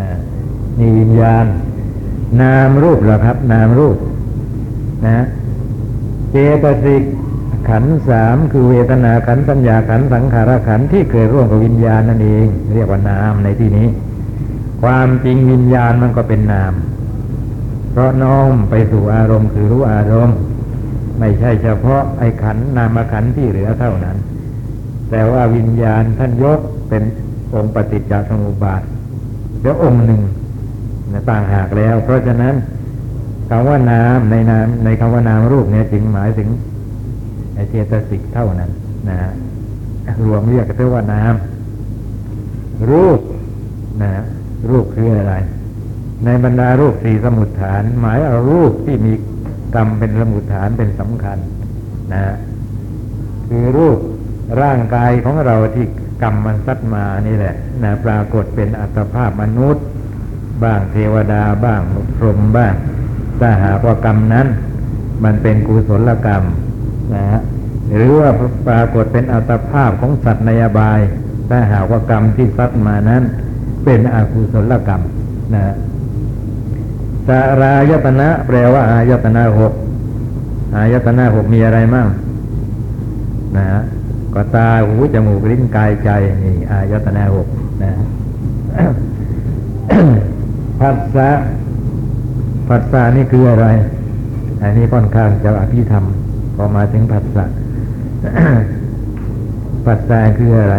[0.00, 0.10] นะ
[0.78, 1.46] นี่วิญญาณ
[2.42, 3.96] นามรูปเหรอครับ นามรูป
[5.06, 5.24] นะ
[6.30, 7.02] เจตสิก
[7.68, 13.88] ขันสามคือเวทนาขันสัญญาขันสังขารขันที่เกิดร่วมกับวิญญาณนั่นเอง เรียกว่านามในที่นี้
[14.82, 16.72] ความจริงวิญญาณมันก็เป็นนาม
[17.90, 20.36] เพราะน้อมไปสู่อารมณ์คือรู้อารมณ์
[21.18, 24.16] ไม่ใช่เฉพาะไอ้ขันนามขันที่เหลือเท่านั้น
[25.10, 27.02] แต่ว่าวิญญาณท่านยกเป็น
[27.54, 28.82] องค์ปฏิจจสมุปบาท
[29.62, 30.22] แล้วองค์หนึ่ง
[31.12, 32.54] นะต่างหากแล้ว เพราะฉะนั้น
[33.48, 36.48] คำว่านามในนามในคำว่านามรูปเนี่ยจึงหมายถึง
[37.56, 38.70] ไอเจตสิกเท่านั้น
[39.08, 39.18] นะ
[40.26, 41.34] รวมเรียกกันว่านาม
[42.90, 43.20] รูป
[44.02, 44.12] นะ
[44.70, 45.34] รูปคืออะไร
[46.24, 49.12] ในบรรดารูปสี่สมุดฐาน หมายเอารูปที่มี
[49.74, 51.38] กรรมเป็นสมุดฐานเป็นสำคัญ
[52.12, 52.22] นะ
[53.48, 53.98] คือรูป
[54.62, 55.86] ร่างกายของเราที่
[56.22, 59.84] กรรมมันซัดมานี่แหละนะปรากฏเป็นอัตภาพมนุษย์
[60.64, 61.80] บ้างเทวดาบ้าง
[62.16, 62.74] พรหมบ้าง
[63.40, 64.46] ถ้าหากว่ากรรมนั้น
[65.24, 66.42] มันเป็นกุศลกรรม
[67.14, 67.40] นะฮะ
[67.94, 68.28] หรือว่า
[68.68, 71.00] ปรากฏเป็นอัตภาพของสัตว์ในอบาย
[71.48, 73.22] ถ้าหากว่ากรรมที่ซัดมานั้น
[73.84, 75.02] เป็นอกุศลกรรม
[75.54, 75.74] นะฮะ
[77.26, 79.72] สารายตนะ แปลว่า อายตนะหก
[80.76, 82.08] อายตนะหกมีอะไรมั่ง
[83.56, 83.80] นะฮะ
[84.34, 86.10] ก็ตาหูจมูกลิ้นกายใจ
[86.44, 87.46] นี่อายตนะหก
[87.82, 87.90] นะ
[90.80, 91.30] พัสสะ
[92.68, 93.66] ผัสสะนี่คืออะไร
[94.62, 96.04] อันนี้ค่อนข้างจะอภิธรรม
[96.56, 97.44] พอมาถึงผัสสะ
[99.86, 100.76] ผัสสะคืออะไร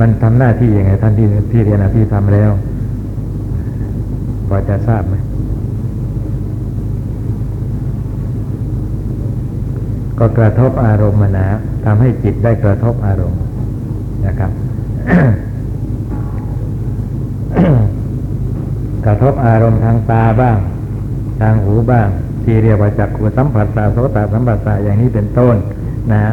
[0.00, 2.50] มันทำหน้าที่ยังไงท่านที่ที่เรียนอภิธรรมแล้ว
[4.48, 5.14] พอจะทราบไหม
[10.18, 11.46] ก็กระทบอารมณ์นะ
[11.84, 13.40] ทำให้จิตได้กระทบอารมณ์
[14.26, 14.50] นะครับ
[19.06, 20.58] กระทบอารมณ์ทางตาบ้าง
[21.40, 22.08] ทางหูบ้าง
[22.44, 25.56] ที่เรียกว่าจักขุสัมผัสตาโสตสัมผัสตาอย่างนี้เป็นต้น
[26.12, 26.32] นะฮะ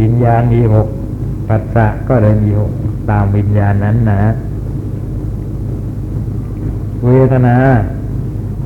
[0.00, 0.88] วิญญาณมีหก
[1.48, 2.72] ปัสสะก็เลยมีหก
[3.10, 4.32] ตามวิญญาณนั้นนะ
[7.04, 7.56] เวทนา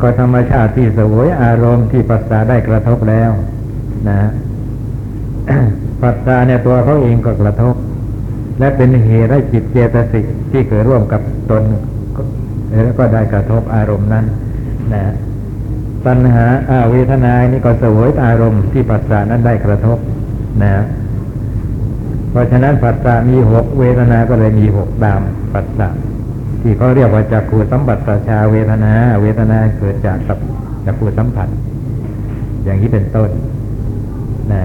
[0.01, 3.31] ก็ธรรมชาติที่สวยอารมณ์ที่ปัสสะได้กระทบแล้ว
[4.09, 4.21] นะ
[6.03, 7.75] ปัสสะเนี่ยตัวเขาเองก็กระทบ
[8.59, 11.63] และเป็นเหตุให้จิตเจตสิกที่เกิดร่วมกับตน
[12.71, 14.25] แล้วก็ได้กระทบอารมณ์นั้น
[14.95, 15.05] นะ
[16.07, 19.99] ตัณหาอาเวทนานี่ก็สวยอารมณ์ที่ปัสสะนั้นได้กระทบ
[20.63, 20.85] นะ
[22.31, 25.21] เพราะฉะนั้นปัสสะมีหกเวทนาก็เลยมีหกตาม
[25.55, 25.89] ปัสสะ
[26.63, 27.99] ที่เขาเรียกว่าจักขูสัมผัส
[28.29, 30.19] ชาเวทนา เวทนาเกิดจาก
[30.87, 31.49] จักขูสัมผัส
[32.65, 33.31] อย่างนี้เป็นต้น
[34.53, 34.61] นะ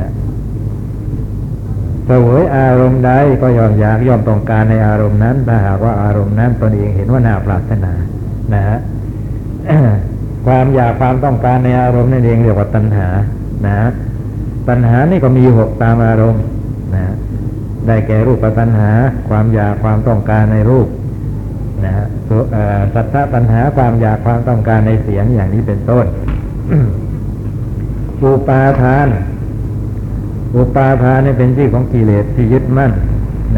[2.28, 7.93] วยอารมณ์ใดก็ยอมอยากยอมต้องการในอารมณ์นั้นถ้าหากว่าอารมณ์นั้นตนเองเห็นว่าน่าปรารถนา
[8.54, 8.78] นะฮะ
[10.45, 13.08] ความอยากความต้องการในอารมณ์นั่นเองเรียกว่าตัณหา
[13.67, 13.89] นะ
[14.69, 16.43] ตัณหานี่ก็มีหกตามอารมณ์
[16.95, 17.13] นะ
[17.88, 18.91] ได้แก่รูปตัณหา
[19.30, 20.88] ความอยากความต้องการในรูป
[21.86, 22.06] นะฮะ
[22.93, 26.06] สัทธตัณหาความอยากความต้องการในเสียงอย่างนี้เป็นต้น
[28.24, 29.08] อุปาทาน
[30.55, 32.91] อุปาทานเป็นที่ของกิเลสที่ยึดมั่น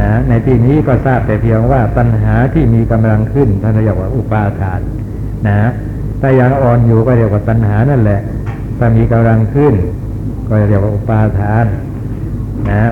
[0.01, 4.79] นะในที่นี้ก็ทราบแต่เพียงว่าตัณหาที่มีกำลังขึ้นท่านเรียกว่าอุปาทาน
[5.47, 5.69] นะ
[6.21, 8.21] ถ้ายังอ่อนอยู่ก็เรียกว่าตัณหานั่นแหละ
[8.77, 9.73] ถ้ามีกำลังขึ้น
[10.47, 11.65] ก็เรียกว่าอุปาทาน
[12.71, 12.91] นะ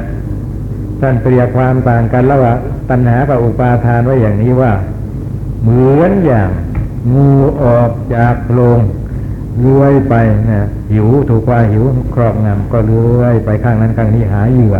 [1.01, 2.57] ท่านเปรียบความต่างกันระหว่าง
[2.89, 4.71] ตัณหากับอุปาทานไว้อย่างนี้ว่า
[5.61, 6.49] เหมือนอย่าง
[7.13, 7.29] งู
[7.63, 8.79] ออกจากโพรง
[9.59, 10.15] เลื้อยไป
[10.51, 11.83] นะหิวถูกว่าหิว
[12.13, 14.77] ครอบงำก็เลื้อยไปข้างนั้นข้างนี้หาเหยื่อ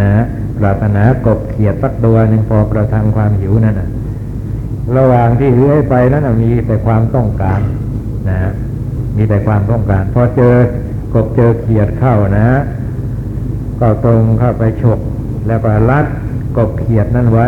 [0.00, 0.10] นะ
[0.58, 3.88] ปรารถนากบเขียดสักตัวหนึ่งพอประทังความหิวนั่นนะ
[4.96, 7.60] ระหว่างที่เลื้อยไปนั้นมีแต่ความต้องการ
[8.28, 8.38] นะ
[9.16, 10.54] มีแต่ความต้องการพอเจอ
[11.14, 12.48] กบเจอเขียดเข้านะ
[13.80, 15.00] ก็ตรงเข้าไปฉก
[15.46, 16.06] แล้วก็รัด
[16.56, 17.46] กบเขียดนั่นไว้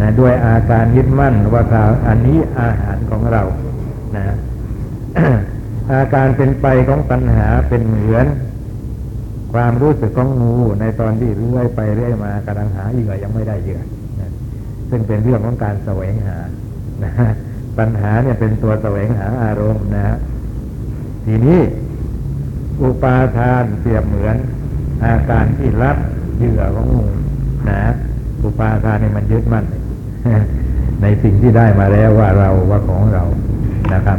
[0.00, 3.42] นะด้วยอาการยึดมั่นว่าเราอันนี้อาหารของเรา
[4.16, 4.24] นะ
[5.92, 8.26] อาการเป็นไปของปัญหาเป็นเหมือน
[9.52, 13.80] ความรู้สึกของงูในตอนที่เรื่อยไปเรื่อยมากำลังหาเหยื่อยังไม่ได้เหยื่อ
[14.90, 16.38] ซึ่งเป็นเรื่องของการแสวงหา
[17.04, 17.12] นะ
[17.78, 20.16] ปัญหาเนี่ยเป็นตัวแสวงหาอารมณ์นะ
[21.26, 21.60] ทีนี้
[22.82, 24.36] อุปาทานเปรียบเหมือน
[25.04, 25.96] อาการที่รับ
[26.38, 27.06] เหยื่อของงู
[27.70, 27.82] นะ
[28.42, 29.64] อุปาทานเนี่ยมันยึดมั่น
[31.02, 33.22] ในสิ่งที่ได้มาแล้วว่าเราว่าของเรา
[33.94, 34.18] นะครับ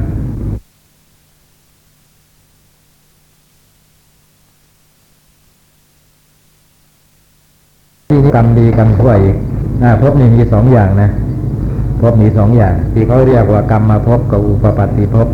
[8.12, 9.36] ที่นี่กรรมดีกรรมชั่วอีก
[9.84, 11.10] อ่าภพนี่มีสองอย่างนะ
[12.02, 15.28] ภพมีสองอย่าง ที่เขาเรียกว่ากรรมมาภพกับอุปปัตติภพ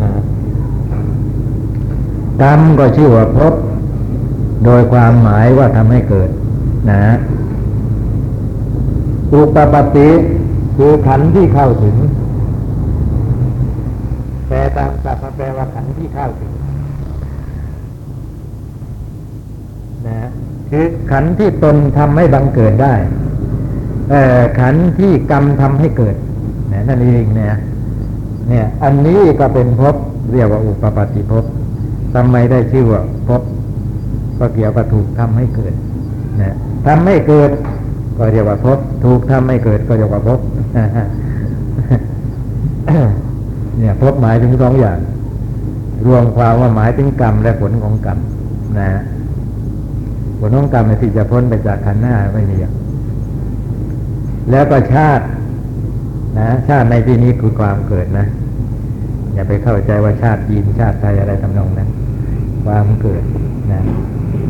[0.00, 0.10] อ่า
[2.42, 3.54] กรรมก็ชื่อว่าภพ
[4.64, 6.28] โดยความหมายว่าทำให้เกิด
[6.90, 7.02] นะ
[9.32, 10.10] อุปปติ
[10.82, 11.96] คือขันที่เข้าถึง
[14.48, 16.52] แปลตามศัพท์มาแปลว่าขันที่เข้าถึง
[20.06, 20.28] นะ
[20.70, 22.94] คือขันที่ตนทำให้บังเกิดได้
[24.10, 24.22] เอ่
[24.60, 26.16] ขันที่กรรมทำให้เกิด
[26.72, 27.54] นะนั่นเองเนี่ย
[28.48, 29.94] เนี่ย อันนี้ก็เป็นภพ
[30.32, 31.44] เรียกว่าอุปปาติภพ
[32.14, 33.42] ทำไมได้ชื่อว่าภพ
[34.38, 35.74] ก็เกี่ยวกับถูกทำให้เกิด
[36.40, 36.54] นะ
[36.86, 37.50] ทำให้เกิด
[38.18, 40.40] ก็เรียกว่าภพถูกทำให้เกิดก็เรียกว่าภพ
[43.78, 44.98] เนี่ยภพหมายถึงสองอย่าง
[46.06, 48.18] รวมความว่าหมายถึงกรรมและผลของกรรม
[48.78, 49.00] นะฮะ
[50.40, 52.56] ผลของกรรมเนี่ยที่จะพ้นไปจากขันธ์หน้าไม่มี
[54.50, 55.24] แล้วก็ชาติ
[56.38, 58.26] นะ ชาติในที่นี้คือความเกิดนะ
[59.34, 61.88] อย่าไปเข้าใจว่าชาติจีนชาติไทยอะไรทำนองนั้น
[62.64, 63.22] ความเกิด
[63.72, 63.80] นะ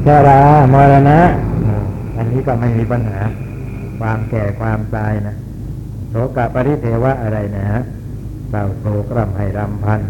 [0.06, 0.40] ชารา
[0.72, 1.18] มรณะ
[2.16, 3.18] อันนี้ก็ไม่มีปัญหา
[4.00, 5.36] ความแก่ความตายนะ
[6.10, 7.80] โสกปริเทวะอะไรนะฮะ
[8.50, 10.00] เศร้าโศกรำไห้รำพัน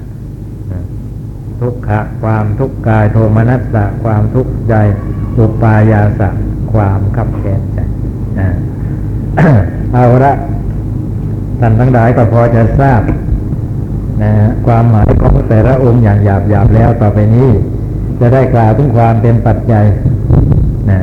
[1.61, 4.75] ทุกขะความทุกข์กายโทมนัสสะความทุกข์ใจ
[5.39, 6.31] อุปายาสะ
[6.73, 7.79] ความขับแค้นใจ
[8.39, 8.49] นะ
[9.95, 10.33] เอาละ
[11.61, 13.03] ท่านทั้งหลายก็พอจะทราบ
[14.23, 17.49] นะฮะความหมายของแต่ละองค์อย่างหยาบหยาบๆแล้วต่อไปนี้
[18.21, 19.85] จะได้กล่าวถึงความเป็นปัจจัย
[20.91, 21.01] นะ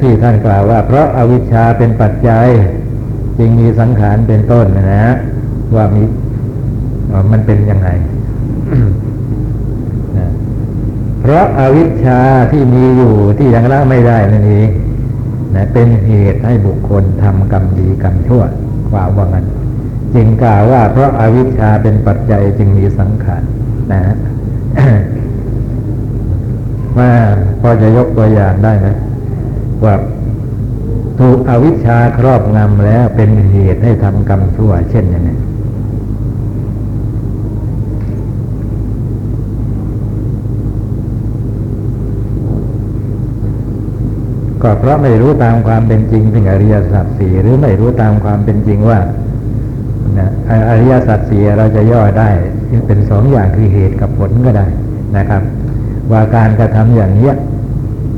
[0.00, 2.46] ที่ท่านกล่าวว่า เพราะอาวิชชาเป็นปัจจัย
[3.40, 5.14] จึงมีสังขารเป็นต้นนะฮะ
[5.74, 6.02] ว่ามี
[7.32, 7.88] มันเป็นยังไง
[11.20, 12.20] เพราะอาวิชชา
[12.52, 14.68] ที่มีอยู่ที่ยังละไม่ได้นั่นเอง
[15.54, 18.42] นะเป็นเหตุให้บุคคลทำกรรมดีกรรมชั่ว
[18.90, 19.46] กล่าว่างั้น
[20.14, 23.42] จึงกล่าวว่า เพราะอาวิชชาเป็นปัจจัยจึงมีสังขาร
[23.92, 24.16] นะฮะ
[26.98, 27.10] ว่า
[27.60, 28.88] พอจะยกตัวอย่างได้ไหม
[29.84, 29.94] ว่า
[31.20, 35.30] ถูกอวิชชาครอบงำแล้วเป็นเหตุให้ทำกรรมชั่ว เช่นยังไง
[44.62, 48.98] ก็เพราะไม่รู้ตามความเป็นจริงถึงอริยสัจสี่หรือไม่รู้ตามความเป็นจริงว่า
[50.16, 50.18] น
[50.70, 52.30] อริยสัจสี่เราจะย่อได้
[52.86, 54.66] เป็นสองอย่างคือเหตุกับผลก็ได้
[55.16, 55.42] นะครับ
[56.12, 57.34] ว่าการกระทำอย่างเนี้ย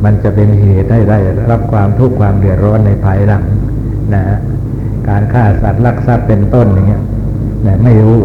[0.05, 1.19] มันจะเป็นเหตุให้ได้
[1.51, 3.43] รับความทุกข์ความเดือดร้อนในภายหลัง
[4.15, 4.23] นะ
[5.09, 7.03] การฆ่าสัตว์ลักทรัพย์เป็นต้นอย่างเงี้ย
[7.67, 8.19] นะไม่รู้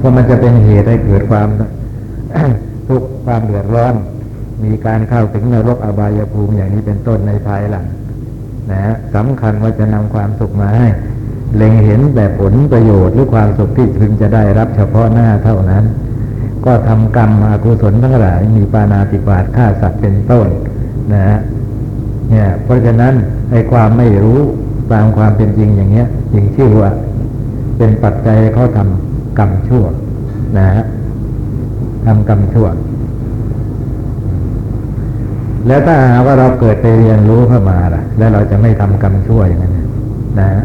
[0.00, 1.48] ว่ามันจะเป็นเหตุให้เกิดความ
[2.88, 3.94] ทุกข์ความเดือดร้อน
[4.64, 7.86] มีการเข้าถึงนรกอบายภูมิอย่างนี้เป็นต้นในภายหลัง
[8.70, 10.86] นะฮะสำคัญว่าจะนำความสุขมาให้
[11.56, 15.84] เล็งเห็นแต่ผลประโยชน์หรือความสุขที่พึงจะได้รับเฉพาะหน้าเท่านั้น
[16.66, 20.46] ก็ทำกรรมอากุศลทั้งหลาย มีปานาติบาตฆ่าสัตว์เป็นต้น
[21.14, 21.38] นะฮะ
[22.30, 23.14] เนี่ยเพราะฉะนั้น
[23.50, 24.38] ไอ้ความไม่รู้
[24.92, 26.90] ตามความเป็นจริงอย่างเงี้ยจึงชื่อว่า
[27.78, 29.84] เป็นปัจจัยเขาทำกรรมชั่ว
[30.58, 30.84] นะฮะ
[32.06, 32.66] ทำกรรมชั่ว
[35.66, 39.74] แล้วถ้าหากว่าเราเกิดไปเรียนรู้เข้ามาล่ะ แล้วเราจะไม่ทำกรรมชั่วอย่างนั้น
[40.40, 40.62] นะฮะ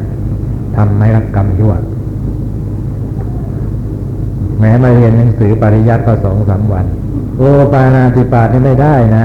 [0.75, 1.73] ทำไม่รับกรรมชั่ว
[4.59, 6.85] แม้มาเรียนหนังสือปริยัติก็สองสามวัน
[7.37, 9.23] โอ้ปานาติปาตนี่ไม่ได้นะ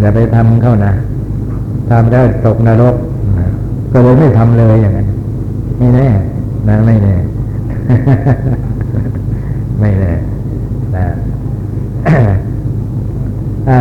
[0.00, 0.92] อย่าไปทำเข้านะ
[1.90, 2.94] ทำได้ตกนรก
[3.92, 5.08] ก็เลยไม่ทำเลยอย่างนั้น
[5.78, 6.08] ไม่แน่
[6.68, 7.14] นะไม่แน่
[9.80, 10.12] ไม่แน่
[10.96, 11.06] นะ
[13.68, 13.78] อ่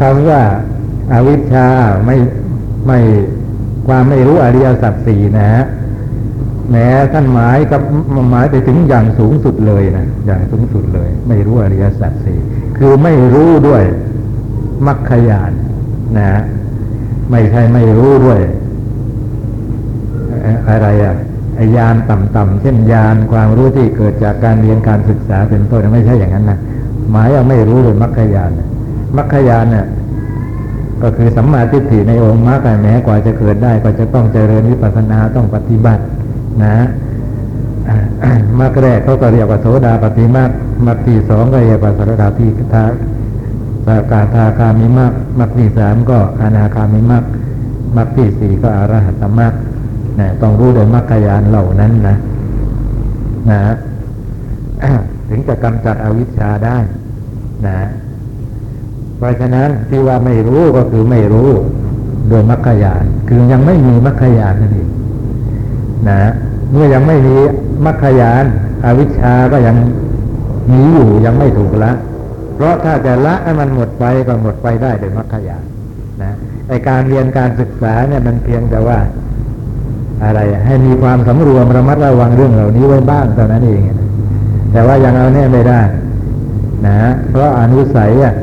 [0.00, 0.42] คำว่า
[1.12, 1.66] อาวิชชา
[2.06, 2.16] ไม่
[2.86, 2.98] ไม่
[3.86, 5.64] ความไม่รู้อริยสัจสี่นะฮะ
[6.70, 7.80] แม้ท่านหมายกับ
[8.30, 12.38] หมายไปถึงอย่างสูงสุดเลยนะอย่างสูงสุดเลย ไม่รู้อริยสัจสี่
[12.84, 13.84] คือไม่รู้ด้วย
[14.86, 15.52] มรรคญาณ
[16.18, 16.42] นะฮะ
[17.30, 18.40] ไม่ใช่ไม่รู้ด้วย
[20.68, 21.14] อะไรอะ
[21.56, 26.58] ไอยานต่ำๆเช่นยานความรู้ที่เกิดจากการเรียนการศึกษาเป็นต้นไม่ใช่อย่างนั้นนะ
[27.10, 28.50] หมายว่าไม่รู้เลยมรรคญาน
[29.16, 29.86] มรรคญาณเนี่ย
[31.02, 36.02] ก็คือสัมมาทิฏฐิในองค์มรรคแม้กว่าจะเกิดได้ก็จะต้องเจริญวิปัสสนาต้องปฏิบัติ
[36.64, 36.74] นะ
[38.60, 40.50] มรรคแรกเขาก็เรียกว่าโสดาปฏิมรรค
[40.86, 42.84] มรรคที่สองก็เรียกว่าสัรดาทิทา
[43.86, 47.22] สากาทาคามิมรรคมรรคที่สามก็อนาคามิมรรค
[47.96, 49.52] มรรคที่สี่ก็อรหัตมรรค
[50.20, 52.16] นะต้องรู้โดยมรรคยานเหล่านั้นนะ
[53.50, 53.60] นะ
[55.28, 56.78] ถึงจะกำจัดอวิชชาได้
[57.66, 57.78] นะ
[59.16, 61.50] เพราะฉะนั้นที่ว่าไม่รู้ก็คือไม่รู้
[62.28, 64.90] โดยมรรคยาน คือยังไม่มีมรรคยานนั่นเอง
[66.08, 66.20] นะ
[66.72, 67.36] เมื่อยังไม่มี
[67.86, 68.44] มรรคยาน
[68.84, 69.76] อวิชชาก็ยัง
[70.72, 71.92] มีอยู่ยังไม่ถูกละ
[72.56, 75.64] เพราะถ้าจะละให้มันหมดไปก็หมดไปได้โดยมรรคยาน
[76.22, 76.32] นะ
[76.68, 78.98] ไอการเรียนการศึกษาเนี่ยมันเพียงแต่ว่า
[80.24, 83.80] อะไร ให้มีความสำรวมระมัดระวังเรื่องเหล่านี้ไว้บ้างเท่านั้นเอง
[84.72, 85.80] แต่ว่ายังเอาแน่ไม่ได้
[86.86, 86.94] นะ
[87.30, 88.34] เพราะอนุสัยอะ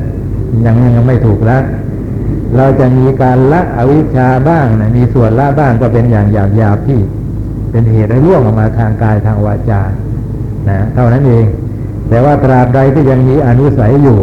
[0.66, 1.58] ยังยังไม่ถูกละ
[2.56, 7.00] เราจะมีการละอวิชชาบ้างนะมีส่วนละบ้างก็เป็นอย่างยาบหยาบๆที่
[7.70, 9.82] เป็นเหตุให้ล่วงออกมาทางกายทางวาจา
[10.68, 11.46] นะเท่านั้นเอง
[12.08, 14.20] แต่ว่าตราบใดที่ยังมีอนุสัยอยู่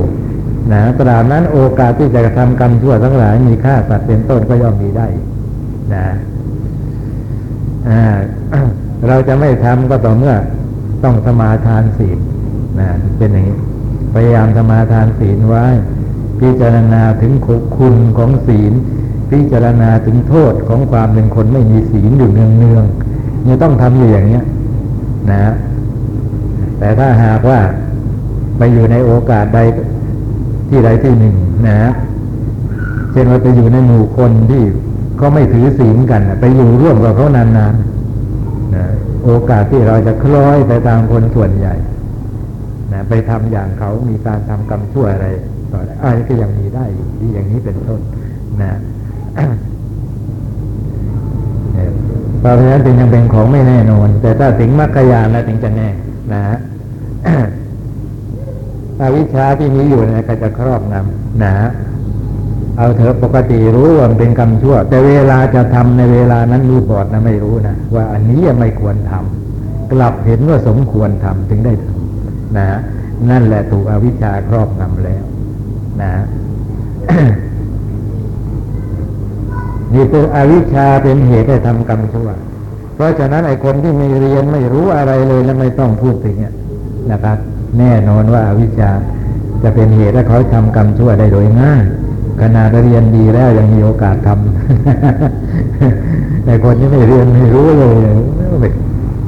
[0.73, 5.07] นะตราบนั้นโอกาสที่จะกระทำกรรมชั่วทั้งหลายมีค่าสัตว์เป็นต้นก็ย่อมมีได้
[5.93, 6.05] นะ
[9.07, 10.35] เราจะไม่ทำก็ต่อเมื่อ
[11.03, 12.19] ต้องสมาทานศีล
[12.79, 13.57] นะเป็นอย่างนี้
[14.13, 15.65] พยายามสมาทานศีลไว้
[16.39, 17.31] พิจารณาถึง
[17.77, 18.73] คุณของศีล
[19.31, 23.06] พิจารณาถึงโทษของความเป็นคนไม่มีศีลอยู่เนืองเนืองๆ
[23.47, 24.43] เนี่ยต้องทำอยู่อย่างเนี้ย
[25.31, 25.53] นะ
[26.79, 27.59] แต่ถ้าหากว่า
[28.57, 29.59] ไปอยู่ในโอกาสใด
[30.69, 31.35] ที่ใดที่หนึ่ง
[31.67, 31.91] นะ
[33.11, 34.63] เช่นว่าไปอยู่ในหมู่คนที่
[35.17, 38.85] เขาไม่ถือศีลกันไปอยู่ร่วมกับเขานานๆนะ
[39.23, 41.75] โอกาสที่เราจะคล้อยไปตามคนส่วนใหญ่
[42.93, 45.27] นะไปทำอย่างเขามีการทำกรรมชั่วอะไร
[45.71, 47.99] ต่ออะไรอะไรก็ยังมีได้อยู่ที่อย่างนี้เป็นต้น
[48.61, 48.79] นะ
[52.47, 55.89] ราะฉะนั้นจึงยังเป็นของไม่แน่นอน แต่ถ้าถึงมรรคยานแล้วถึงจะแน่
[56.33, 56.57] นะฮะ
[59.01, 61.69] อวิชชาที่มีอยู่เนี่ยก็จะครอบงำนะฮะ
[62.77, 72.79] เอาเถอะปกติรู้ว่าเป็นกรรมชั่ว แต่เวลาจะทำในเวลานั้นมือบอดนะไม่รู้นะว่าอันนี้ยังไม่ควรทำกลับเห็นว่าสมควรทำถึงได้ทำนะฮะ
[73.29, 75.23] นั่นแหละถูกอวิชชาครอบงำแล้ว
[76.01, 76.09] นะ
[79.93, 82.29] นี่คืออวิชชาเป็นเหตุให้ทำกรรมชั่ว
[82.95, 86.53] เพราะฉะนั้นไอ้คนที่ไม่เรียนไม่รู้อะไรเลยแล้วไม่ต้องพูดถึงเนี่ย
[87.11, 87.37] นะครับ
[87.79, 88.91] แน่นอนว่าอาวิชชา
[89.63, 91.83] จะเป็นเหตุให้เขาทำกรรมชั่วได้โดยง่าย
[92.41, 97.95] ขนาดเรียนดีแล้วยังมีโอกาสทำแต่คนที่ไม่เรียนไม่รู้เลย
[98.59, 98.69] ไม่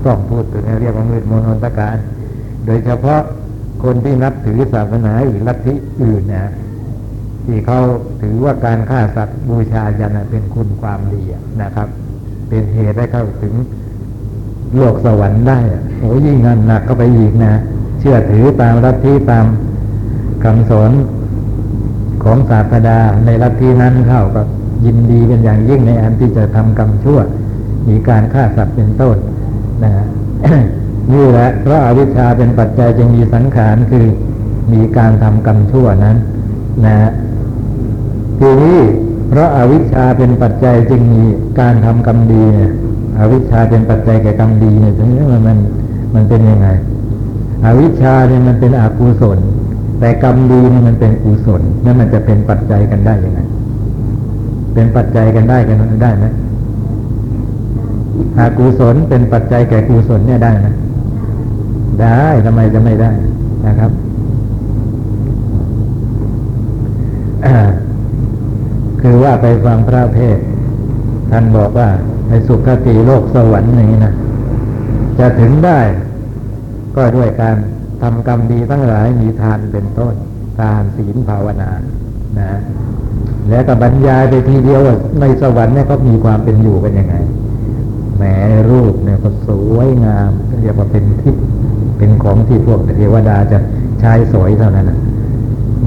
[0.06, 1.98] ต้องพูดถึงเรียกว่ามืดมนอนตการ
[2.66, 3.22] โดยเฉพาะ
[3.84, 6.52] คนที่นับถือศาสนาอื่นลัทธิอื่นนะ
[7.50, 7.80] ที่เขา
[8.22, 11.24] ถือว่าการฆ่าสัตว์บูชายันเป็นคุณความดี
[11.62, 11.88] นะครับ
[12.50, 13.54] เป็นเหตุให้เข้าถึง
[14.76, 17.54] โลกสวรรค์ได้อะโอ้ยิ่งนั่นหนักก็ไปอีกนะ
[18.00, 19.46] เชื่อถือตามลัทธิตาม
[20.44, 20.92] คำสอน
[22.24, 24.42] ของศาสดาในลัทธินั้นเข้าก็
[24.86, 27.20] ยินดีเป็นอย่างยิ่งในอันที่จะทำกรรมชั่ว
[27.88, 29.18] มีการฆ่าสัตว์เป็นต้น
[29.84, 30.06] นะฮะ
[31.14, 34.06] นี่แหละเพราะอาวิชชาเป็นปัจจัยจึงมีสังขารคือ
[34.74, 36.18] มีการทำกรรมชั่วนั้น
[36.86, 37.10] นะ
[38.40, 38.78] ทีนี้
[39.30, 41.24] เพราะอาวิชชาเป็นปัจจัยจึงมี
[41.60, 42.72] การทำกรรมดีเนี่ย
[43.20, 45.58] อวิชชาเป็นปัจจัยแก่กรรมดีเนี่ยทีนี้มันมัน
[46.16, 46.68] มันเป็นยังไง
[47.66, 49.40] อวิชชาเนี่ยมันเป็นอกุศล
[50.00, 53.40] แต่กรรมดีเนี่ยมันเป็นกุศลนั่นมันจะเป็นปัจจัยกันได้ยังไง
[54.74, 56.26] เป็นปัจจัยกันได้กันได้ไหม
[58.40, 60.68] อกุศลเป็นปัจจัยแก่กุศลเนี่ยได้ไหม
[62.02, 63.12] ได้ทำไมจะไม่ได้
[63.68, 63.92] นะครับ
[69.02, 70.38] คือว่าไปฟังพระเทศ
[71.32, 71.90] ท่านบอกว่า
[72.30, 74.14] ในสุขติโลกสวรรค์อย่างนี้นะ
[75.20, 75.80] จะถึงได้
[76.96, 77.56] ก็ด้วยการ
[78.02, 80.14] ทำกรรมดีทั้งหลายมีทานเป็นต้น
[80.60, 81.72] ทานศีลภาวนา
[82.40, 82.52] นะ
[83.50, 87.16] แล้วก็บรรยายไปทีเดียวว่าในสวรรค์เนี่ยก็มีความเป็นอยู่เป็นยังไง
[88.18, 88.24] แหม
[88.70, 90.30] รูปเนี่ยก็สวยงาม
[90.62, 91.44] เรียกว่าเป็นทิพย์
[91.98, 93.58] เป็นของที่พวกเทวดาจะ
[94.00, 95.00] ใช้สอยเท่านั้นนะ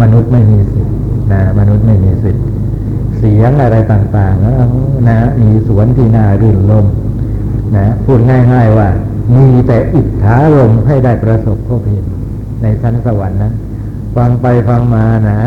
[0.01, 0.95] มนุษย์ไม่มีสิทธิ์
[1.33, 2.45] นะมนุษย์ไม่มีสิทธิ์
[3.25, 4.55] เสียงอะไรต่างๆนะ
[5.09, 6.87] นะมีสวนที่น่ารื่นรม
[7.77, 8.89] นะพูดง่าย ๆว่า
[9.35, 12.05] มีแต่อิทธารมให้ได้ประสบพบเห็น
[12.63, 13.55] ในชั้นสวรรค์นั้น
[14.17, 15.39] ฟังไปฟังมานะ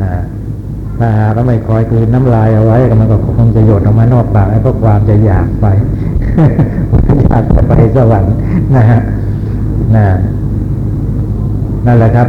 [0.00, 0.20] อ่า
[0.98, 5.66] ถ้าหาก็ไม่คอยคืนน้ำลายเอาไว้มันก็คงจะหยดออกมานอกปากเพราะความจะอยากไป
[7.24, 8.34] อยากจะไปสวรรค์
[8.76, 9.00] นะฮะ
[9.96, 10.06] นะ
[11.86, 12.28] นั่นแหละครับ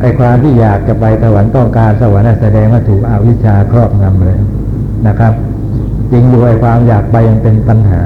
[0.00, 4.38] ไอ้ความที่อยากจะไปสวรรค์ต้องการสวรรค์แสดงว่าถูกอวิชชาครอบงำเลย
[5.06, 5.32] นะครับ
[6.12, 8.00] จริงอยู่ไอ้ความอยากไปยังเป็นปัญหา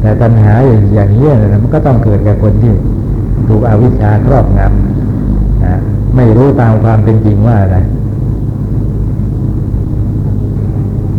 [0.00, 2.72] แต่ปัญหาอย่างอย่างนี้นะมันก็ต้องเกิดแก่คนที่
[3.48, 5.78] ถูกอวิชชาครอบงำนะ
[6.16, 7.78] ไม่รู้ตามความเป็นจริงว่าอะไร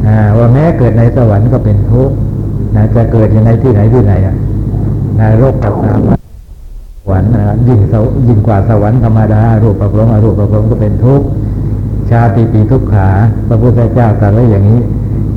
[0.07, 2.15] อ่าว่าแม้เกิดในสวรรค์ก็เป็นทุกข์
[2.75, 4.35] นะจะเกิดยังไงที่ไหนที่ไหนอะ
[5.19, 6.20] นรกกับสาม
[7.11, 11.25] วรรค์นะยิ่งสวยิ่งกว่าสวรรค์ธรรมดารูปประพรมอรูปประพรมก็เป็นทุกข์
[12.11, 13.09] ชาติปีทุกขา
[13.47, 14.81] พระพุทธเจ้าตรัสไว้อย่างนี้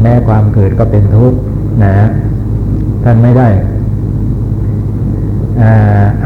[0.02, 1.38] แม้ความเกิดก็เป็นทุกข์
[1.84, 1.94] นะ
[3.04, 3.48] ท่านไม่ได้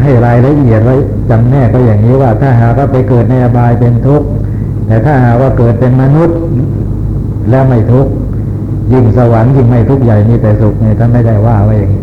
[0.03, 0.97] ให้รายละเอียดไว้
[1.31, 4.27] จำแนกก็อย่างนี้ว่า ถ้าหากว่าไปเกิดในอบายเป็นทุกข์
[4.87, 6.37] แต่ถ้าหากว่าเกิดเป็นมนุษย์
[7.51, 8.11] แล้วไม่ทุกข์
[8.93, 12.03] ยิ่งสวรรค์ยิ่งไม่ทุกข์ใหญ่มีแต่สุขเนี่ยท่านไม่ได้ว่าไว้อย่างนี้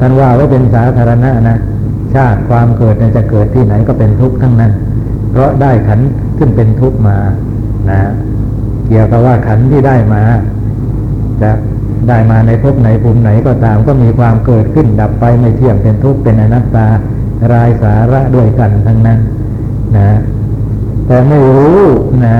[0.00, 1.56] ท่านว่าไว้เป็นสาธารณะนะ
[2.14, 4.72] ชาติความเกิดจะเกิดที่ไหนก็เป็นทุกข์ทั้งนั้น
[5.30, 6.00] เพราะได้ขัน
[6.38, 7.16] ขึ้นเป็นทุกข์มา
[7.90, 8.10] นะ
[8.88, 10.22] เกี่ยวกับว่าขันที่ได้มา
[11.42, 11.50] จะ
[12.08, 16.86] ได้มาในภพไหนภูมิไหนก็ตามก็มีความเกิดขึ้นดับไปไม่เที่ยงเป็นทุกข์เป็นอนัตตา
[17.52, 19.18] รายสาระด้วยกันทั้งนั้น
[19.96, 20.18] นะ
[21.06, 21.82] แต่ไม่รู้
[22.24, 22.36] นะ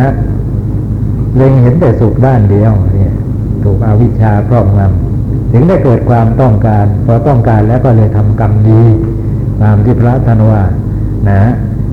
[1.36, 3.14] เล็งเห็นแต่สุขด้านเดียวเนี่ย
[3.62, 8.82] ถูกอวิชชาครอบงำถึงได้เกิดความต้องการพอต้องการแล้วก็เลยทำกรรมดี
[9.60, 10.62] ตามที่พระท่านว่า
[11.30, 11.40] นะ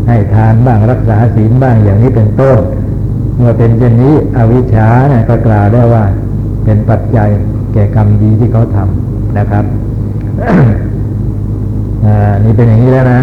[0.07, 2.60] ให้ทานบ้างรักษาศีลบ้างอย่างนี้เป็นต้น
[3.38, 6.03] เมื่อเป็นเช่นนี้อวิชชาเนี่ยก็กล่าวได้ว่า
[6.64, 7.30] เป็นปัจจัย
[7.74, 9.66] แก่กรรมดีที่เขาทำนะครับ
[12.05, 13.22] อ่านี่เป็นอย่างนี้แล้วนะ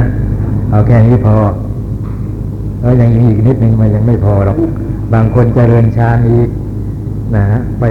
[0.70, 1.36] เอาแค่นี้พอ
[2.80, 4.58] แล้วยังอีกนิดนึงมันยังไม่พอหรอก
[5.14, 6.48] บางคนเจริญฌานอีก
[7.36, 7.84] นะฮะไป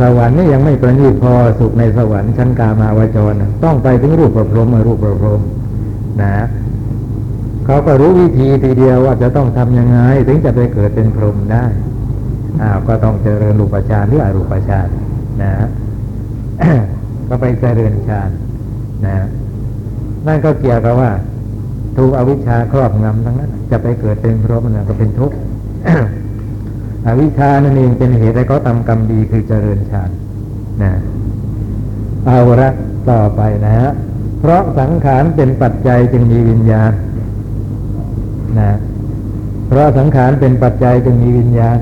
[0.00, 3.34] สวรรค์นี่ยังไม่ประณีตพอสุขในสวรรค์ชั้นกามาวจร
[3.64, 5.40] ต้องไปถึงรูปประพรหมรูปประพรม
[6.22, 6.46] นะ
[7.66, 11.64] เขาก็รู้วิธีทีเดียวว่าจะต้องทำยังไง ถึงจะไปเกิดเป็นพรหมได้
[12.62, 14.88] อ้าวก็ต้องเจริญรูปฌานหรืออรูปฌาน
[15.42, 15.68] นะฮะ
[17.28, 18.30] ก็ไปเจริญฌาน
[19.06, 19.26] นะ
[20.26, 21.10] นั่นก็เกี่ยวกับว่า
[21.96, 25.36] ถูกอวิชชาครอบงำทั้งนั้นจะไปเกิดเป็นพรหมนะก็เป็นทุกข์
[27.06, 30.10] อวิชานั่นเองเป็นเหตุให้เขาทำกรรมดีคือเจริญฌาน
[30.82, 30.92] นะ
[32.26, 32.70] เอาละ
[33.10, 33.90] ต่อไปนะฮะ
[34.40, 36.92] เพราะสังขารเป็นปัจจัยจึงมีวิญญาณ
[38.58, 38.72] นะ
[39.68, 41.78] เพราะสังขารเป็นปัจจัยจึงมีวิญญาณ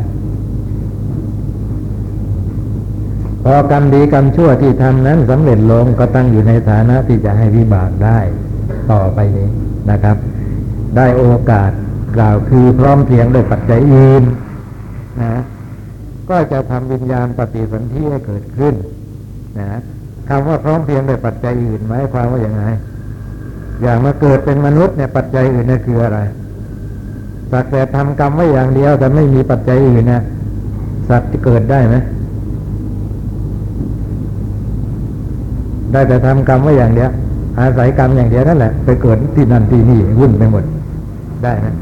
[3.44, 8.18] พอกรรมดีกรรมชั่วที่ทำนั้นสำเร็จลงก็ตั้งอยู่ในฐานะที่จะให้วิบากได้
[8.90, 9.48] ต่อไปนี้
[9.90, 10.16] นะครับ
[10.96, 11.70] ได้โอกาส
[12.16, 14.22] กล่าวคือพร้อมเพียงด้วยปัจจัยอื่น
[15.22, 15.34] นะ
[16.30, 18.74] ก็จะทำวิญญาณปฏิสนธิให้เกิดขึ้น
[19.58, 19.80] นะ
[20.28, 22.62] คำว่าพร้อมเพียงด้วยปัจจัยอื่นหมายความว่าอย่างไง
[23.82, 26.18] อย่างมาเกิดเป็นมนุษย์เนี่ยปัจจัยอื่นนั่คืออะไร
[27.52, 30.22] สักแต่ทำกรรมไว้อย่างเดียวแต่ไม่มีปัจจัยอื่นนะ
[31.08, 31.96] สัตว์จะเกิดได้ไหม
[35.92, 37.10] ได้แต่ทำกรรมไว้อย่างเดียว
[37.60, 40.64] อาศัยกรรมอย่างเดียวนั่นแหละไปเกิดที่นั่นที่นี่วุ่นไปหมด
[41.44, 41.74] ได้นะ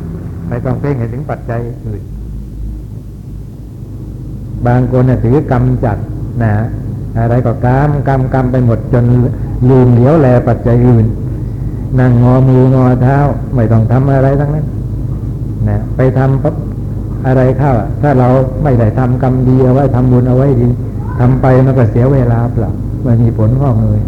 [0.49, 1.61] ไม่ต้องเพ่งให้ถึงปัจจัย
[4.67, 5.99] บางคนเนี่ยถือกรรมจัด
[6.43, 6.53] นะ
[7.19, 9.05] อะไรก็กรรมกรรมกรรมไปหมดจน
[9.69, 11.07] ลืมเหลียวแลปัจจัยอื่น
[11.99, 13.19] นั่งงอมืองอเท้า
[13.55, 14.67] ไม่ต้องทำอะไรทั้งนั้น
[15.69, 16.55] นะไปทำปั๊บ
[17.27, 18.29] อะไรเข้าถ้าเรา
[18.63, 20.69] ไม่ได้ทำกรรมดีเอาไว้ทำบุญเอาไว้ดี
[21.19, 22.71] ทำไปมันก็เสียเวลาเปล่า
[23.05, 24.03] ไม่มีผลข้องเลย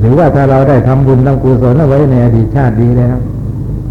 [0.00, 3.16] หรือว่าถ้าเราได้ทำบุญทำกุศลเอาไว้ในอดีตชาติดีแล้ว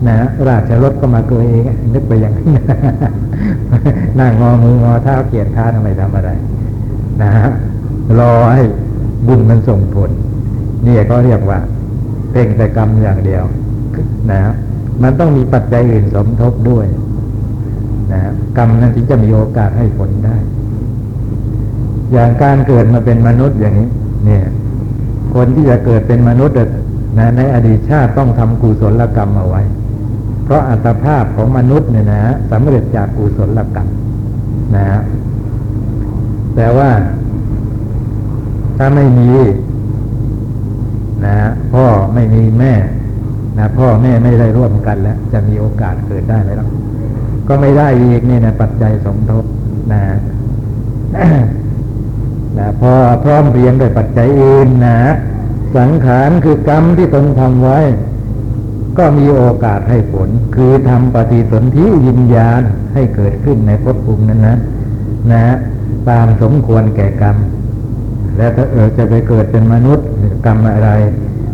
[0.07, 0.17] นะ
[0.47, 2.53] ราชรถก็มาเกยเองนึกไปอย่างนี้
[4.19, 6.29] นั่งงอมืองอเท้าเกียรค้าทำไมทำอะไร
[7.21, 7.47] นะฮะ
[8.19, 8.63] รอให้
[9.27, 10.09] บุญมันส่งผล
[10.85, 11.59] นี่ก็เรียกว่า
[12.31, 13.43] เพ่งแต่กรรมอย่างเดียว
[14.31, 14.53] นะฮะ
[15.03, 16.85] มันต้องมีปัจจัยอื่นสมทบด้วย
[18.11, 20.35] นะฮะกรรมนั้นถึงจะมีโอกาสให้ผลได้
[22.13, 23.89] อย่างการเกิดมาเป็นมนุษย์อย่างนี้
[24.25, 24.45] เนี่ย
[25.35, 26.55] คนที่จะเกิดเป็นมนุษย์
[27.17, 29.61] นะในอดีตชาติต้องทำกุศลกรรมเอาไว้
[30.43, 33.87] เพราะอัตภาพของมนุษย์เนี่ยนะสำเร็จจากกุศลกรรม
[34.75, 34.85] นะ
[36.55, 36.89] แต่ว่า
[38.77, 39.29] ถ้าไม่มี
[41.25, 41.37] นะ
[41.73, 42.73] พ่อไม่มีแม่
[43.57, 46.67] นะพ่อแม่ไม่ได้ร่วมกันแล้ว จะมีโอกาสเกิดได้ไหมล่ะ
[47.47, 49.45] ก็ไม่ได้อีกนี่นะปัจจัยสมทบ
[49.93, 50.01] นะ
[52.57, 52.91] นะพอ
[53.23, 54.97] พร้อมเรียงด้วยปัจจัยอื่นนะ
[55.77, 57.79] สังขารคือกรรมที่ตนทำไว้
[58.97, 62.61] ก็มีโอกาสให้ผล คือทำปฏิสนธิวิญญาณ
[62.93, 64.57] ให้เกิดขึ้นในภพภูมินั้นนะ
[65.31, 65.55] นะ
[66.09, 67.35] ตามสมควรแก่กรรม
[68.37, 70.07] และถ้าเออจะไปเกิดเป็นมนุษย์
[70.45, 70.89] กรรมอะไร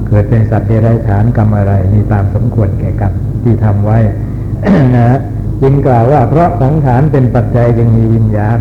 [0.08, 3.14] เกิดเป็นสัตว์เดรัจฉานกรรมอะไรมีตามสมควรแก่กรรม
[3.44, 4.00] ที่ทำไว้
[4.96, 5.18] นะ
[5.62, 8.60] จึงกล่าวว่าเพราะสังขารเป็นปัจจัยจึงมีวิญญาณ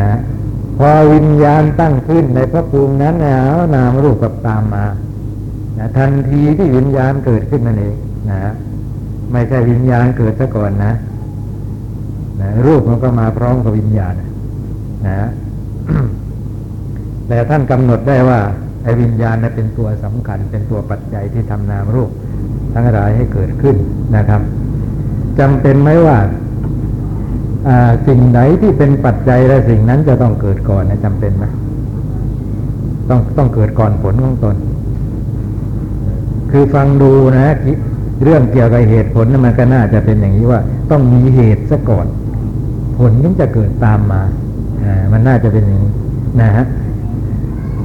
[0.00, 0.18] นะ
[0.78, 3.38] พอวิญญาณตั้งขึ้นในพระภูมินั้นนะ
[3.74, 4.86] นามรูปกับตามมา
[5.78, 7.96] นะทันทีที่วิญญาณเกิดขึ้นนั่นเอง
[8.30, 8.52] นะ
[9.32, 10.92] ไม่ใช่วิญญาณเกิดซะก่อนนะ
[12.40, 14.14] นะรูปมันก็มาพร้อมกับวิญญาณ
[15.06, 15.28] นะ
[17.28, 18.40] แต่ท่านกำหนดได้ว่า
[18.82, 22.10] ไอ้วิญญาณเป็นตัวสำคัญ เป็นตัวปัจจัยที่ทำนามรูป
[22.74, 23.76] ทั้งหลายให้เกิดขึ้น
[24.16, 24.40] นะครับ
[25.38, 26.18] จำเป็นไหมว่า
[28.06, 31.44] สิ่งไหนที่เป็นปัจจัยและสิ่งนั้นจะต้องเกิดก่อนนะจำเป็นไหม
[33.10, 34.56] ต้องต้องเกิดก่อนผลของตน
[36.50, 37.48] คือฟังดูนะ
[38.24, 40.60] เรื่องเกี่ยวกับเหตุผลมันก็น่าจะเป็นอย่างนี้ว่า
[40.90, 42.06] ต้องมีเหตุซะก่อน
[42.98, 44.22] ผลถึงจะเกิดตามมา
[44.82, 45.92] อ่ามันน่าจะเป็นอย่างนี้
[46.40, 46.64] นะฮะ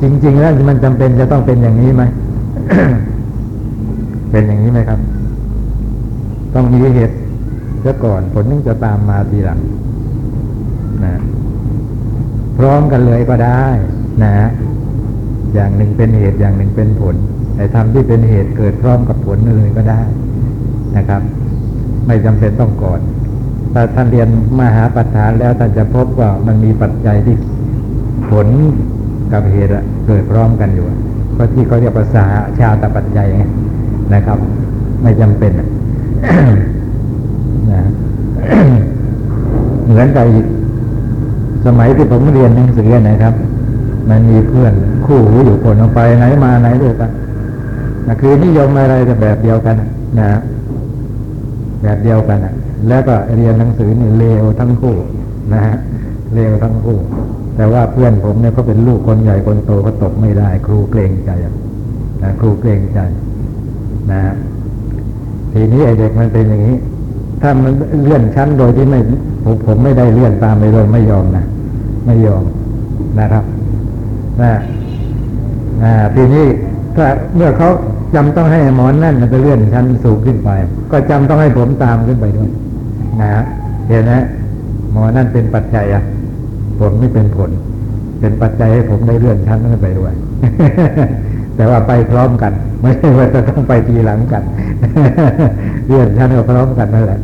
[0.02, 2.04] จริง ๆ แล้วมันจำเป็นจะต้องเป็นอย่างนี้ไหม
[4.32, 5.00] เป็นอย่างนี้ไหมครับ
[6.56, 7.16] ต้องมีเหตุ
[7.86, 9.60] ซะก่อน ผลถึงจะตามมาทีหลัง
[11.06, 11.14] นะ
[12.58, 13.64] พร้อมกันเลยก็ได้
[14.24, 14.36] นะ
[15.54, 17.16] อย่างหนึ่งเป็นเหตุอย่างหนึ่งเป็นผล
[17.58, 20.02] ไอ้ทำที่เป็นเหตุเกิดพร้อมกับผลเลยก็ได้
[20.98, 21.22] นะครับ
[22.08, 23.00] ไม่จำเป็นต้องก่อน
[23.74, 24.30] ถ้าท่านเรียน
[24.60, 27.36] มหาปัฏฐานแล้วท่านจะพบว่ามันมีปัจจัยที่
[28.30, 28.48] ผล
[29.34, 30.88] กับเหตุอะเกิดพร้อมกันอยู่
[31.38, 32.26] ก็ที่เขาเรียกภาษา
[32.60, 33.44] ชาตปัจจัยไง
[34.14, 34.38] นะครับ
[35.04, 35.52] ไม่จำเป็น
[39.86, 40.26] เหมือนกับ
[41.66, 43.34] สมัยที่ผมเรียนหนังสือนะครับ
[44.10, 44.74] มันมีเพื่อน
[45.06, 47.12] คู่หูอยู่คนลงไปไหนมาไหนด้วยกัน
[48.08, 49.76] นะคือนิยมอะไรจะแบบเดียวกัน
[50.20, 50.30] นะ
[51.84, 52.54] แบบเดียวกันนะ
[52.88, 54.96] แล้วก็เรียนหนังสือนี่เลวทั้งคู่
[55.54, 55.76] นะฮะ
[56.36, 56.98] เลวทั้งคู่
[57.56, 61.32] แต่ว่าเพื่อนผมเนี่ยเขาเป็นลูกคนใหญ่คนโตเขาตกไม่ได้ ครูเกรงใจ
[62.24, 63.00] นะครูเกรงใจ
[64.12, 64.34] นะฮะ
[65.54, 66.76] ทีนี้ไอเด็กมันเป็นอย่างนี้
[67.42, 67.74] ถ้ามัน
[68.04, 69.00] เลื่อนชั้นโดยที่ไม่
[69.44, 71.46] ผมผมไม่ได้เลื่อนตามไปเลยไม่ยอมนะ
[72.06, 72.44] ไม่ยอม
[73.20, 73.44] นะครับ
[74.42, 74.52] นะ
[75.84, 76.46] อ่าทีนี้
[76.96, 77.70] ถ้าเมื่อเขา
[78.16, 80.50] จำต้องให้หมอนนั่นมันจะเลื่อนชั้นสูงขึ้นไป
[80.92, 82.50] ก็จำต้องให้ผมตามขึ้นไปด้วย
[83.22, 83.44] นะฮะ
[83.88, 84.14] เห็นไหม
[84.92, 86.04] หมอนั่นเป็นปัจจัยอะ
[86.80, 87.50] ผมไม่เป็นผล
[88.20, 90.14] เป็นปัจจัยให้ผมได้เลื่อนชั้นขึ้นไปด้วย
[91.62, 92.52] แต่ว่าไปพร้อมกัน
[92.82, 94.44] ไม่ใช่ว่าจะต้องไปทีหลังกัน
[95.88, 97.20] เลื่อนชั้นก็พร้อมกันนั่นแหละ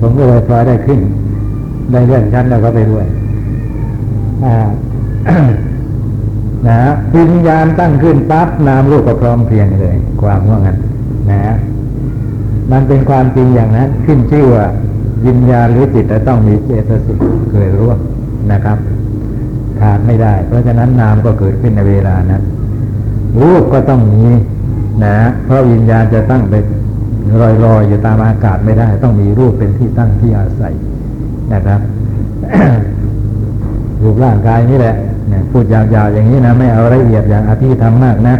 [0.00, 1.00] ผมก็เลยพอได้ขึ้น
[1.92, 3.06] ได้เลื่อนชั้นแล้วก็ไปด้วย
[6.68, 6.80] นะ
[7.14, 10.76] วิญญาณตั้งขึ้นปั๊บนามรูปก็พร้อมเพียงเลย ความว่างั้น
[11.30, 11.40] นะ
[12.72, 14.66] มันเป็นความจริงอย่างนั้น ขึ้นชื่อว่า
[15.26, 17.18] วิญญาณหรือจิตจะต้องมีเจตสิก
[17.50, 17.98] เกิดร่วม
[18.52, 18.78] นะครับ
[19.80, 22.42] ขาดไม่ได้ เพราะฉะนั้นนามก็เกิดขึ้นในเวลานั้น
[23.40, 24.24] รูปก็ต้องมี
[25.04, 26.54] นะเพราะวิญญาณจะตั้งไป
[27.40, 27.42] ล
[27.74, 30.74] อยๆอยู่ตามอากาศไม่ได้ ต้องมีรูปเป็นที่ตั้งที่อาศัย
[31.54, 31.80] นะครับ
[34.02, 34.94] รูปร่างกายนี่แหละ
[35.28, 38.34] เนี่ยพูดยาวๆอย่างนี้นะ ไม่เอาละเอียดอย่างอภิธรรมมากนะ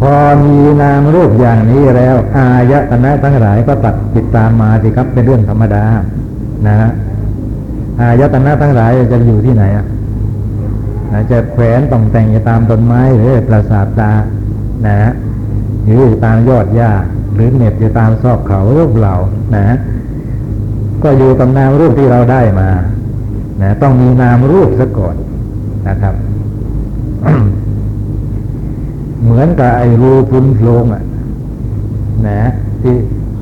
[0.00, 0.12] พอ
[0.44, 5.84] มีนามรูปอย่างนี้แล้ว อายตนะทั้งหลายก็ตัดติดตามมาสิครับเป็นเรื่องธรรมดา
[6.66, 6.90] นะฮะ
[8.00, 9.86] อายตนะทั้งหลายจะอยู่ที่ไหนอะ
[11.30, 14.12] จะแขวนต้องแต่งอยู่ตามต้นไม้หรือปราสาทตา
[14.86, 15.12] นะฮะ
[15.84, 16.90] หรือยู่ตามยอดหญ้า
[17.34, 19.16] หรือเหน็บอยู่ตามซอกเขารูปเหล่า
[19.56, 19.76] นะ
[21.02, 22.68] ก็อยู่กับนามรูปที่เราได้มา
[23.62, 25.16] นะ ต้องมีนามรูปซะก่อน
[25.88, 26.14] นะครับ
[29.26, 31.02] เหมือนกับไอ้รูพุนโพรงอะ
[32.28, 32.40] นะ
[32.82, 32.94] ที่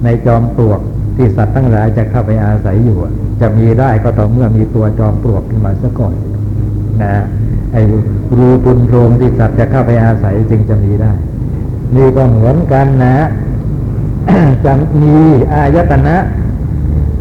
[0.04, 0.80] ในจอมปลวก
[1.16, 6.14] ที่สัตว์ทั้งหลายจะเข้าไปอาศัยอยู่อะจะมีได้ก็ต่อเมื่อมีตัวจอมปลวกขึ้นมาซะก่อน
[7.02, 7.14] นะ
[7.72, 7.82] ไอ้
[8.38, 11.12] รูพุนโพรงที่สัตว์จะเข้าไปอาศัยจึงจะมีได้
[11.96, 13.16] นี่ก็เหมือนกันนะ
[14.64, 14.72] จะ
[15.02, 15.16] มี
[15.52, 16.16] อายตนะ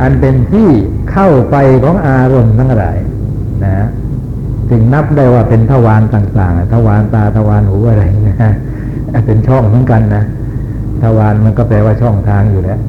[0.01, 0.69] อันเป็นที่
[1.11, 2.97] เข้าไปของอารมณ์ทั้งหลาย
[3.65, 3.85] นะ
[4.73, 8.51] จึงนับได้ว่าเป็นทวารต่างๆทวารตาทวารหูอะไรนะ
[9.25, 10.23] เป็นช่องเหมือนกันนะ
[11.03, 12.79] ทวารมันก็แปลว่าช่องทางอยู่แล้ว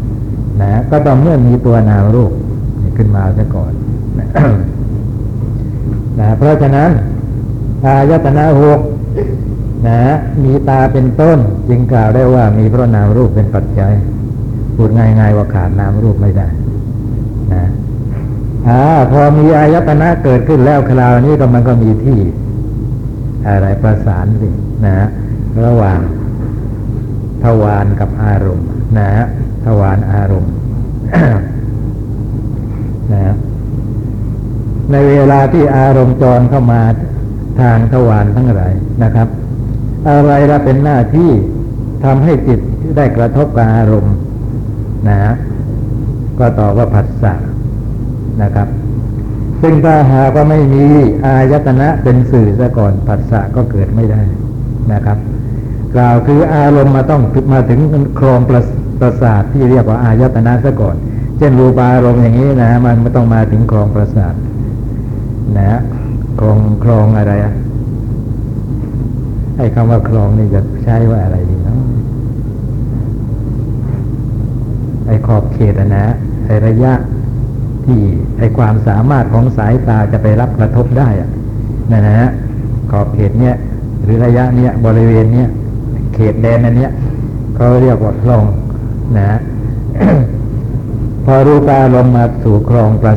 [0.63, 2.33] นะก็ต้องเมื่อมีตัวนามรูป
[2.97, 3.73] ขึ้นมาซะก่อน
[4.19, 4.27] นะ
[6.21, 6.91] นะเพราะฉะนั้น
[7.85, 8.81] อายตนะหก
[9.89, 10.01] นะ
[10.45, 13.93] มีตาเป็นต้น จึงกล่าวได้ว่ามีพระนามรูปเป็นปัจจัย
[14.77, 16.49] พูดง่ายๆว่าขาดนามรูปไม่ได้
[18.69, 22.19] อ่าพอมีอายตนะเกิดขึ้นแล้วคราวนี้ก็มันก็มีที่
[23.49, 24.49] อะไรประสานสิ
[24.87, 25.07] นะ
[25.65, 26.01] ระหว่าง
[27.43, 29.27] ทวารกับอารมณ์ นะฮะ
[29.65, 30.53] ทวารอารมณ์
[33.13, 33.35] นะ
[34.93, 36.83] ในเวลาที่อารมณ์จรเข้ามา
[37.61, 39.29] ทางทวารทั้งหลายนะครับ
[40.09, 41.31] อะไรละเป็นหน้าที่
[42.05, 42.61] ทำให้จิต
[42.97, 44.15] ได้กระทบกับอารมณ์
[45.09, 45.33] นะ
[46.39, 47.35] ก็ตอบว่าผัสสะ
[48.43, 48.69] นะครับ
[49.63, 50.85] ซึ่งถ้าหากว่าไม่มี
[51.27, 54.23] อายตนะเป็นสื่อซะก่อนผัสสะก็เกิดไม่ได้
[54.93, 55.19] นะครับ
[55.95, 57.23] กล่าวคืออารมณ์มาต้อง
[57.53, 57.81] มาถึง
[58.17, 58.61] โครงประ
[59.01, 60.97] ประสาทที่เรียกว่าอายตนะซะก่อน
[61.39, 64.35] เช่นรูปารมณ์อย่างนี้นะมันไม่ต้องมาถึงโครงประสาท
[65.59, 65.81] นะ
[66.41, 67.55] ครงโครงอะไรอะ
[69.59, 71.79] ไอ้คำว่าครงนี่จะใช้ว่าอะไรดีเนาะ
[75.07, 76.05] ไอ้ขอบเขตนะ
[76.47, 76.93] ไอ้ระยะ
[77.87, 78.01] ที่
[78.39, 81.09] ไอความสามารถของสายตาจะไปรับกระทบได้
[81.93, 82.29] นะฮะ
[82.91, 83.55] ขอบเขตเนี้ย
[84.03, 85.49] หรือระยะเนี้ยบริเวณเนี้ย
[86.15, 86.91] เขตแดนอันเนี้ย
[87.57, 88.45] เขาเรียกว่าโครง
[89.19, 89.39] นะ
[91.25, 93.15] พอรูปารมณ์มาสู่โครงประ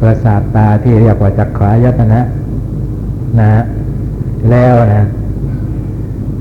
[0.00, 2.20] ประสาทตาที่เรียกว่าจักขายตนะ
[3.40, 3.62] นะฮะ
[4.50, 5.06] แล้วนะ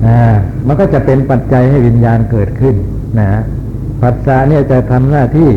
[0.05, 0.19] อ่า
[0.67, 2.75] มันก็จะเป็นปัจจัยให้วิญญาณเกิดขึ้น
[3.19, 3.41] นะฮะ
[4.01, 5.49] ปัสสะเนี่ยจะทำหน้าที่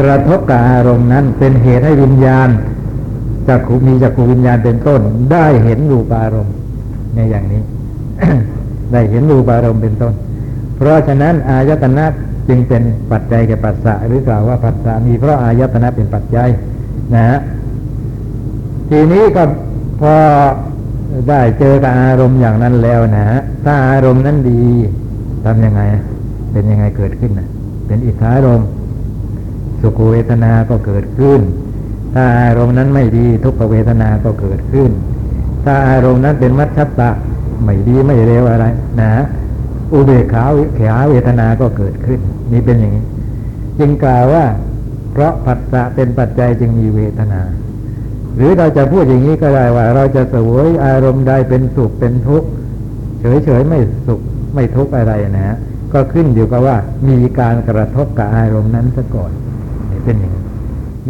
[0.00, 2.48] กระทบกับอารมณ์นั้นเป็นเหตุให้วิญญาณ
[3.48, 5.00] จักขูมีจักขูวิญญาณเป็นต้น
[5.32, 6.54] ได้เห็นรูปารมณ์
[7.14, 7.62] ในอย่างนี้
[8.92, 10.12] ได้เห็นรูปารมณ์เป็นต้น
[10.76, 12.06] เพราะฉะนั้นอายตนะ
[12.48, 16.48] จึงเป็นปัจจัยแก่ปัสสะหรือกล่าวว่าปัสสะมีเพราะอายตนะเป็นปัจจัย
[17.14, 17.38] นะฮะ
[18.88, 19.42] ทีนี้ก็
[20.00, 20.14] พอ
[21.28, 24.62] ได้เจอกับอารมณ์อย่างนั้นแล้วนะฮะถ้าอารมณ์นั้นดี
[25.44, 25.82] ทำยังไง
[26.52, 27.48] เป็นยังไงเกิดขึ้นนะ
[27.86, 28.68] เป็นอิทธารมณ์
[29.82, 31.40] สุขเวทนาก็เกิดขึ้น
[32.14, 34.90] ถ้าอารมณ์นั้นไม่ดีทุกขเวทนาก็เกิดขึ้น
[35.64, 37.10] ถ้าอารมณ์นั้นเป็นมัชชัตตะ
[37.62, 38.66] ไม่ดีไม่เร็วอะไร
[39.00, 39.12] นะ
[39.92, 42.20] อุเบกขาเขาเวทนาก็เกิดขึ้น
[42.52, 43.04] นี่เป็นอย่างนี้
[43.78, 44.44] จึงกล่าวว่า
[45.12, 47.40] เพราะผัสสะเป็นปัจจัยจึงมีเวทนา
[48.36, 52.48] หรือเราจะพูดอย่างนี้ก็ได้ว่า เราจะสวยอารมณ์ใดเป็นสุขเป็นทุกข์
[53.20, 54.20] เฉยๆไม่สุข
[54.54, 55.56] ไม่ทุกข์อะไรนะฮะ
[55.92, 56.76] ก็ขึ้นอยู่กับว่า
[57.08, 59.32] มีการกระทบกับอารมณ์นั้นซะก่อน
[60.04, 60.42] เป็นอย่างนี้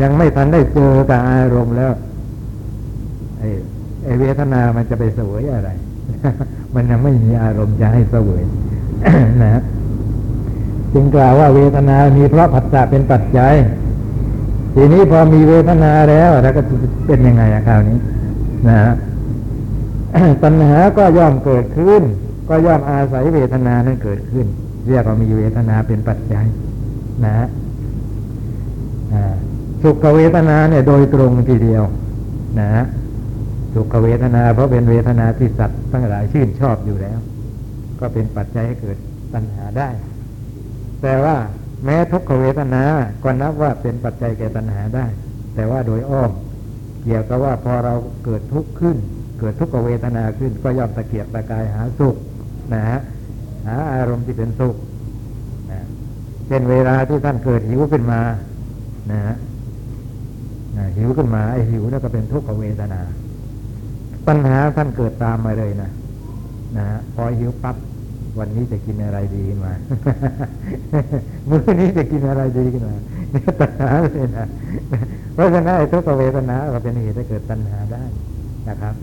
[0.00, 1.92] ยังไม่ทันได้เจอกับอารมณ์แล้ว
[4.04, 5.70] ไอ้เวทนามันจะไปเสวยอะไร
[6.74, 8.42] มันยังไม่มีอารมณ์จะให้เสวย
[9.42, 9.62] นะฮะ
[10.94, 13.54] จึงกล่าวว่าเวทนามีเพราะผัสสะเป็นปัจจัย
[14.74, 16.62] ทีนี้พอมีเวทนาแล้วแล้วก็
[17.06, 17.98] เป็นยังไงอะคราวนี้
[18.68, 18.92] นะฮะ
[20.42, 22.02] ปัญหาก็ย่อมเกิดขึ้น
[22.48, 24.46] ก็ย่อมอาศัยเวทนานั้นเกิดขึ้น
[24.88, 26.44] เรียกว่ามีเวทนาเป็นปัจจัย
[27.24, 27.46] นะฮะ
[29.82, 31.82] สุขเวทนาเนี่ยโดยตรงทีเดียว
[32.60, 32.84] นะฮะ
[33.74, 37.18] สุขเวทนา เพราะเป็นเวทนาที่สัตว์ทั้งหลายชื่นชอบอยู่แล้ว
[38.00, 38.96] ก็เป็นปัจจัยให้เกิด
[39.34, 39.88] ปัญหาได้
[41.02, 41.36] แต่ว่า
[41.84, 42.82] แม้ทุกขเวทนา
[43.22, 45.06] ก็นับว่าเป็นปัจจัยแก่ตัณหาได้
[45.54, 46.30] แต่ว่าโดยอ้อม
[47.04, 48.96] เกี่ยวกับว่าพอเราเกิดทุกข์ขึ้น
[49.38, 52.16] เกิดทุกขเวทนาขึ้น ก็ย่อมตะเกียบตะกายหาสุข
[52.74, 52.98] นะฮะ
[53.66, 54.76] หาอารมณ์ที่เป็นสุข
[55.70, 55.80] นะ
[56.46, 58.20] เช่นเวลาที่ท่านเกิดหิวขึ้นมา
[59.12, 59.36] นะฮะ
[60.96, 63.00] หิวขึ้นมาไอ้หิวนั่นก็เป็นทุกขเวทนา
[64.26, 65.90] ปัญหาท่านเกิดตามมาเลยนะ
[66.76, 67.76] นะฮะพอหิวปั๊บ
[68.38, 69.72] วันนี้จะกินอะไรดีขึ้นมา
[71.48, 72.96] มื้อนี้จะกินอะไรดีขึ้นมา
[73.32, 74.46] เนี่ยตัณหาเลยนะ
[75.34, 78.04] เพราะฉะนั้นไอทุกขเวทนาก็เป็นเหตุให้เกิดตัณหาได้
[78.68, 78.94] นะครับ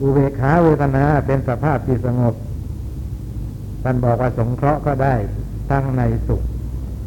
[0.00, 2.34] อุเบกขาเวทนาเป็นสภาพที่สงบ
[3.82, 5.14] ท่านบอกว่าสงเคราะห์ก็ได้
[5.70, 6.42] ทั้งในสุข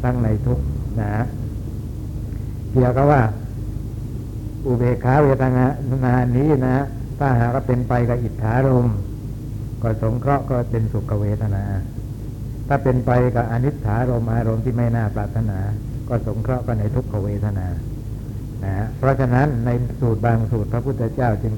[0.02, 0.64] ทั้งในทุกข์
[1.00, 1.10] นะ
[2.72, 3.22] เกี่ยวกับว่า
[4.66, 5.64] อุเบกขาเวทนา
[6.04, 6.76] นานี้นะ
[7.18, 8.88] ถ้าหากเป็นไปกับอิทธารม
[9.82, 11.64] ก็สงเคราะห์ก็เป็นสุขเวทนา
[12.68, 15.58] ถ้าเป็นไปกับอนิจฐารมอารมณ์ที่ไม่น่าปรารถนา
[16.08, 17.66] ก็สงเคราะห์ก็ในทุกขเวทนา
[18.64, 21.54] นะเพราะฉะนั้นในสูตรบางสูตรพระพุทธเจ้าจึง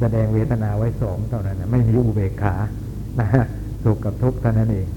[0.00, 2.54] แสดงเวทนาไว้สองเท่านั้นนะไม่มีอุเบกขา
[3.20, 3.28] นะ
[3.84, 4.88] สุขกับทุกข์เท่านั้นเอง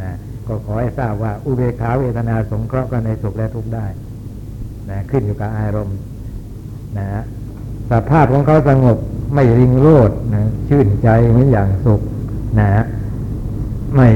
[0.00, 0.10] นะ
[0.46, 3.86] ก็ขอให้ทราบว่าอุเบกขาเวทนาสงเคราะห์กันในสุขและทุกข์ได้
[4.90, 5.98] นะขึ้นอยู่กับอารมณ์
[6.98, 7.06] นะ
[7.90, 8.98] สภาพของเขาสงบ
[9.34, 12.00] ไม่ริงโรดนะชื่นใจเหมือนอย่างสุข
[12.60, 12.68] นะ
[13.96, 14.08] ไม่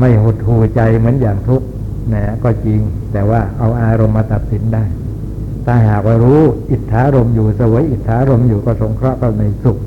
[0.00, 1.66] ไม่หดหูใจเหมือนอย่างทุกข์
[2.14, 2.80] นะก็จริง
[3.12, 4.84] แต่ว่าเอาอารมณ์มาตัดสินได้
[5.66, 6.40] ถ้าหากว่ารู้
[6.70, 9.78] อิทธารมอยู่สวยอิทธารมอยู่ก็สงเคราะห์ก็ในสุข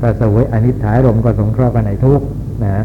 [0.00, 2.26] ก็เสวยอนิจจายลมณ์ก็สงเคราะห์กันในทุกข์
[2.64, 2.84] นะ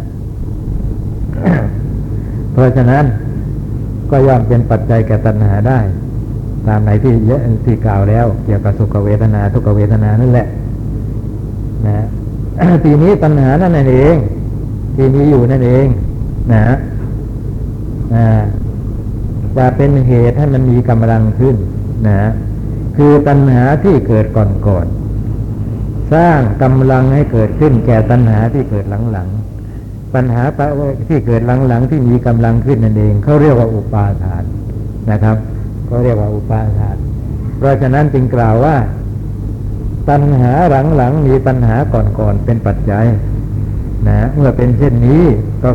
[2.53, 3.05] เพราะฉะนั้น
[4.11, 5.79] ก็ย่อมเป็นปัจจัยแก่ตัณหาได้
[6.68, 10.47] ตามในที่เยอะที่กล่าวแล้ว เกี่ยวกับสุขเวทนา ทุกเวทนานั่นแหละ
[11.88, 12.05] นะ
[12.84, 14.16] ทีนี้ตัณหานั่นเอง
[14.95, 15.86] ที่มีอยู่นั่นเอง
[16.53, 16.66] นะ
[18.13, 18.41] อ่า
[19.57, 21.55] จะเป็นเหตุให้มันมีกำลังขึ้น
[22.07, 22.30] นะ
[22.97, 30.41] คือตัณหาที่เกิดก่อนก่อนๆสร้างกำลังให้เกิดขึ้น แก่ตัณหาที่เกิดหลังๆปัญหา
[31.07, 34.43] ที่เกิดหลังๆที่มีกำลังขึ้นนั่นเองเขาเรียกว่าอุปาทาน
[35.11, 35.38] นะครับ
[35.86, 36.97] เขาเรียกว่าอุปาทาน
[37.57, 38.75] เพราะฉะนั้นจึงกล่าวว่า
[40.09, 40.53] ตัณหา
[40.97, 43.05] หลังๆมีตัณหาก่อนๆเป็นปัจจัย
[44.07, 45.23] นะเมื่อเป็นเช่นนี้
[45.63, 45.69] ก็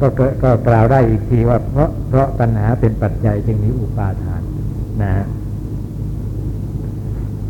[0.00, 4.42] ก็ก็ก็กล่าวได้อีกทีว่า เพราะเพราะตัณหาเป็นปัจจัยจึงมีอุปาทาน
[5.02, 5.10] นะ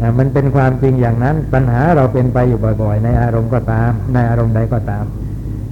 [0.00, 5.04] นะมันเป็นความจริงอย่างนั้น ปัญหาเราเป็นไปอยู่บ่อย ๆ ในอารมณ์ก็ตาม ในอารมณ์ใดก็ตาม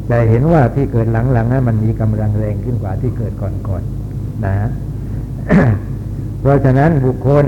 [0.09, 4.55] แต่เห็นว่าที่เกิดหลังๆนั้นมันมีกำลังแรงขึ้นกว่าที่เกิดก่อนๆนะ
[6.41, 7.45] เพราะฉะนั้นบุคคล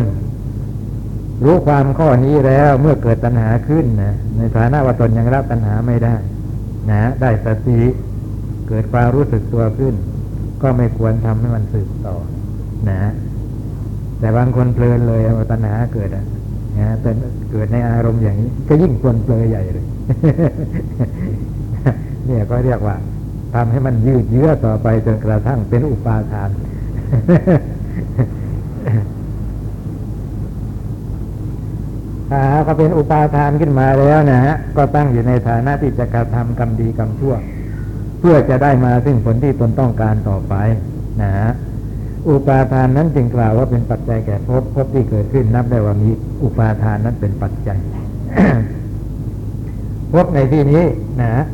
[1.44, 6.14] รู้ความข้อนี้แล้วเมื่อเกิดตัณหาขึ้นนะในฐานะว่าตนยังรับตัณหาไม่ได้
[6.90, 7.80] นะ ได้สติ
[8.68, 9.94] เกิดความรู้สึกตัวขึ้น
[10.62, 12.16] ก็ไม่ควรทำให้มันสืบต่อ
[12.90, 13.10] นะ
[14.18, 16.24] แต่บางคนเพลินเลยว่าตัณหาเกิดอะ
[16.78, 17.10] นะแต่
[17.52, 19.86] เกิดในอารมณ์อย่างนี้ ก็ยิ่งควรเพลินใหญ่เลย
[22.26, 22.96] เนี่ยก็เรียกว่า
[23.54, 26.50] ทำให้มันยืดเยื้อต่อไปจนกระทั่งเป็นอุปาทาน
[32.30, 37.34] ถ้าหากว่าเป็นอุปาทานขึ้นมาแล้วนะฮะก็ตั้งอยู่ในฐานะที่จะกระทำกรรมดีกรรมชั่ว
[38.20, 40.54] เพื่อจะได้มาซึ่งผลที่ตนต้องการต่อไป
[41.22, 41.50] นะฮะ
[42.28, 46.10] อุปาทานนั้นจึงกล่าวว่าเป็นปัจจัยแก่ภพภพที่เกิดขึ้นนับได้ว่ามี
[46.42, 47.78] อุปาทานนั้นเป็นปัจจัย
[50.12, 50.84] ภพในที่นี้
[51.20, 51.44] นะฮะ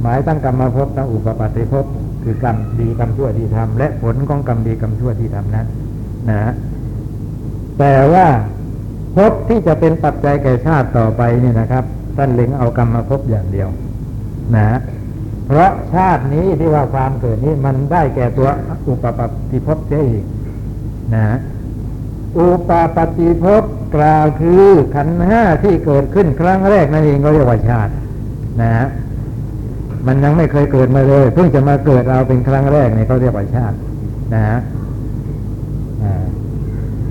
[0.00, 1.84] หมายตั้งกรรมภพตั้งอุปปัติภพ
[2.22, 5.66] คือกรรมดีกรรมชั่วที่ทำและผลของกรรมดีกรรมชั่วที่ทำนั้น
[6.28, 6.52] นะฮะ
[7.78, 8.26] แต่ว่า
[9.16, 11.84] ภพที่จะเป็นปัจจัยแก่ชาติต่อไปเนี่ยนะครับ
[12.16, 13.68] ท่านเล็งเอากรรมภพอย่างเดียว
[14.54, 14.78] นะฮะ
[15.46, 18.48] เพราะชาตินี้ที่ว่าความเกิดนี้มันได้แก่ตัว
[18.88, 20.24] อุปปัติภพเสียอีก
[21.14, 21.36] นะฮะ
[22.38, 23.62] อุปปัติภพ
[23.96, 27.92] กล่าวคือขันห้าที่เกิดขึ้นครั้งแรกนั่นเองก็เรียกว่าชาติ
[28.62, 28.86] นะฮะ
[30.06, 33.76] มันยังไม่เคยเกิดมาเลย เพิ่งจะมาเกิดเราเป็นครั้งแรกเนี่ยเขาเรียกว่าชาติ
[34.34, 34.58] นะฮะ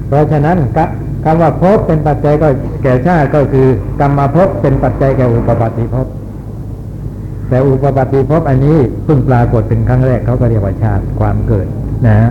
[0.09, 0.89] เพราะฉะนั้นกับ
[1.25, 2.47] คำว่าภพเป็นปัจจัยก็
[2.83, 3.67] แก่ชาติก็คือ
[3.99, 6.07] กรรมภพเป็นปัจจัยแก่อุปปัติภพ
[7.49, 11.67] แต่อุปปัติภพอันนี้เพิ่งปรากฏเป็นครั้งแรกเขาก็เรียกว่าชาติความเกิด
[12.07, 12.29] นะฮะ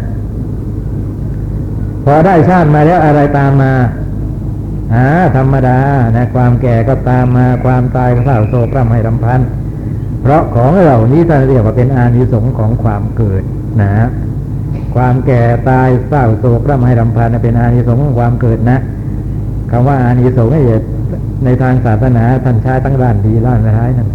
[2.04, 3.72] พอได้ชาติมาแล้วอะไรตามมา
[4.94, 5.06] หา
[5.36, 5.78] ธรรมดา
[6.16, 9.40] นะความแก่ก็ตามมาความตายก็เศร้าโศกร่ำให้รำพัน
[10.22, 13.42] เพราะของเหล่านี้ท่านเรียกว่าเป็นอานิสงส์ของความเกิด
[13.80, 14.06] นะฮะ
[14.98, 18.78] ความแก่ตายเศร้าโศกร่ำให้รำพันเป็นอานิสงส์ของความเกิดนะ
[19.70, 20.62] คำว่าอานิสงส์นี่
[21.44, 24.08] ในทางศาสนาท่านใช้ตั้งด้านดีด้านร้ายนั่น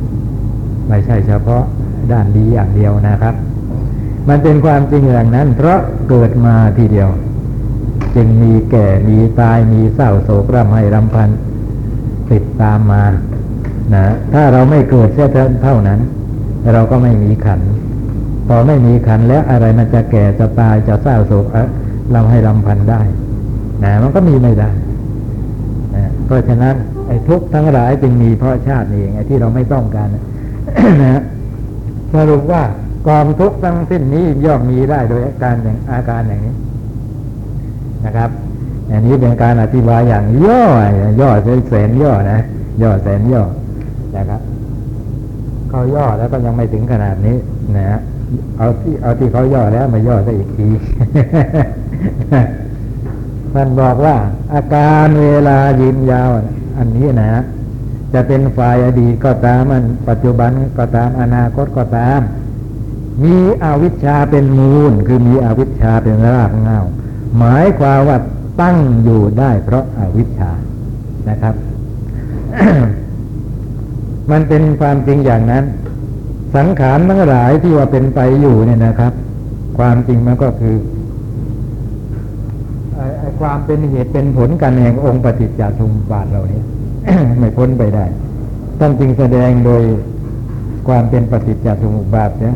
[0.88, 1.64] ไม่ใช่เฉพาะ
[2.12, 3.36] ด้านดีอย่างเดียวนะครับ
[4.30, 5.80] มันเป็นความจริงอย่างนั้น เพราะ
[6.10, 7.10] เกิดมาทีเดียว
[8.16, 11.30] จึงมีแก่มีตายมีเศร้าโศกร่ำให้รำพัน
[12.32, 13.04] ติดตามมา
[13.94, 15.30] นะถ้าเราไม่เกิดเสีย
[15.64, 16.00] เท่านั้น
[16.74, 17.62] เราก็ไม่มีขัน
[18.48, 21.46] พอไม่มีขันแล้วอะไรมันจะแก่จะตายจะเศร้าโศก
[22.12, 23.02] เราให้รำพันได้
[23.84, 24.70] นะมันก็มีไม่ได้
[25.96, 26.76] นะเพราะฉะนั้น
[27.08, 30.08] ไอ้ทุกข์ทั้งหลายจึงมีเพราะชาตินี่เองไอ้ที่เราไม่ต้องการ
[31.04, 31.22] นะ
[32.16, 32.64] สรุปว่า
[33.08, 36.56] กองทุกข์ทั้งสิ้นนี้ย่อมมีได้โดยอาการอย่างอาการอย่างนี้
[38.06, 38.30] นะครับ
[38.90, 40.62] อันนี้เป็นการอธิบายอย่างย่อ
[41.22, 41.30] ย่อ
[41.68, 42.40] แสนย่อนะ
[42.82, 43.44] ย่อแสนย่อ
[44.18, 44.42] นะครับ
[45.70, 47.38] เขาย่อแล้วก็ยังไม่ถึงขนาดนี้
[47.78, 48.00] นะฮะ
[48.58, 50.68] เอาที่เอาที่เขาย่อแล้วมาย่อซะอีกที
[53.54, 54.16] ท่านบอกว่า
[54.54, 56.30] อาการเวลายืนยาว
[56.78, 57.44] อันนี้นะ
[58.14, 62.22] จะเป็นฝ่ายอดีตก็ตามมันปัจจุบันก็ตามอนาคตก็ตาม
[63.24, 66.82] มีอวิชชาเป็นมูล คือมีอวิชชาเป็นรากเหง้า
[67.38, 68.18] หมายความว่า
[68.62, 70.52] ตั้งอยู่ได้เพราะอาวิชชา
[71.30, 71.56] นะครับ
[74.32, 75.64] มันเป็นความจริงอย่างนั้น
[76.56, 79.14] สังขารทั้งหลายที่ว่าเป็นไปอยู่เนี่ยนะครับ
[79.78, 80.76] ความจริงมันก็คือ
[83.20, 86.64] ไอ้ความเป็นเหตุเป็นผลกันแห่งองค์ปฏิจจสมุปบาทเราเนี่ย
[87.40, 88.06] ไม่พ้นไปได้
[88.80, 89.84] ท่านจึงแสดงโดย
[90.88, 92.56] ความเป็นปฏิจจสมุปบาทเนี่ย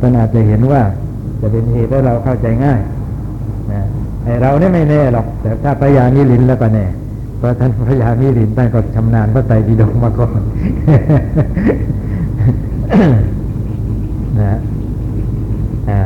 [0.00, 0.82] ท่านอาจจะเห็นว่า
[1.40, 2.80] จะเป็นเหตุให้เราเข้าใจง่าย
[3.72, 3.82] นะ
[4.24, 6.86] ไอเราเนี่ยไม่แน่หรอก แต่ถ้าพยานิลินแล้วก็แน่
[7.38, 10.40] เพราะท่านพยามิรินท่านก็ชำนาญพระไตรปิฎกมาก่อน
[14.40, 14.58] นะ
[15.90, 16.00] อ่า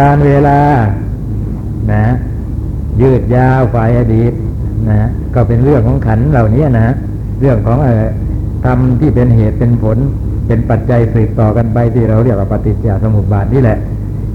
[0.00, 0.58] การเวลา
[1.92, 2.04] นะ
[3.00, 4.32] ยืดยาวฝ่ายอดีต
[4.90, 6.88] นะก็เป็นเรื่องของขันเหล่านี้นะ
[7.40, 8.04] เรื่องของเอ่อ
[8.64, 9.98] ธรรมที่เป็นเหตุเป็นผล
[10.46, 13.78] เป็นปัจจัยสืบต่อกันไปที่เราเรียกว่าปฏิจจสมุปบาทนี่แหละ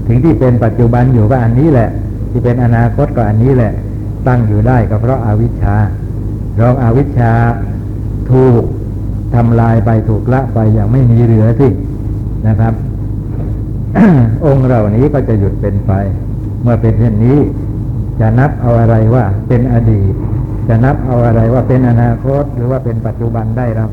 [0.06, 1.88] ถึงที่เป็นปัจจุบันอยู่ก็อันนี้แหละ
[2.30, 3.72] ที่เป็นอนาคตก็อันนี้แหละ
[4.26, 5.76] ตั้งอยู่ได้ก็เพราะอาวิชชา
[6.60, 7.32] รองอาวิชชา
[8.30, 8.62] ถูก
[9.34, 11.68] ทำลายไปถูกละไปอย่างไม่มีเหลือสิ
[12.48, 12.74] นะครับ
[14.46, 15.92] องค์เหล่านี้ก็จะหยุดเป็นไป
[16.62, 17.38] เมื่อเป็นเช่นนี้
[18.20, 20.12] จะนับเอาอะไรว่าเป็นอดีต
[20.68, 23.86] จะนับเอาอะไรว่าเป็นอนาคต หรือว่าเป็นปัจจุบันได้เรา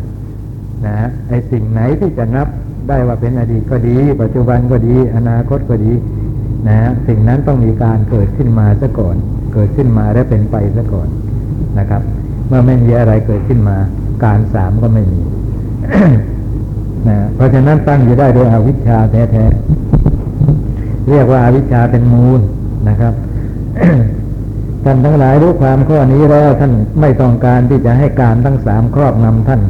[0.86, 2.48] นะฮะไอสิ่งไหนที่จะนับ
[2.89, 5.93] ได้ว่าเป็นอดีตก็ดี ปัจจุบันก็ดี อนาคตก็ดี
[6.68, 9.16] นะฮะสิ่งนั้นต้องมีการเกิดขึ้นมาซะก่อน
[9.54, 11.08] เกิดขึ้นมาและเป็นไปซะก่อน
[11.80, 12.02] นะครับ
[12.48, 13.78] เมื่อไม่มีอะไรเกิดขึ้นมา
[14.26, 15.22] การสามก็ไม่มี
[17.08, 19.77] นะเพราะฉะนั้นตั้งอยู่ได้โดยอวิชชาแท้ๆ
[21.10, 22.41] เรียกว่าอาวิชชาเป็นมูล
[22.89, 23.14] นะครับ
[24.84, 29.62] ท่านทั้งหลายรู้ความข้อนี้แล้วท่านไม่ต้องการที่จะให้การทั้งสามครอบนำท่าน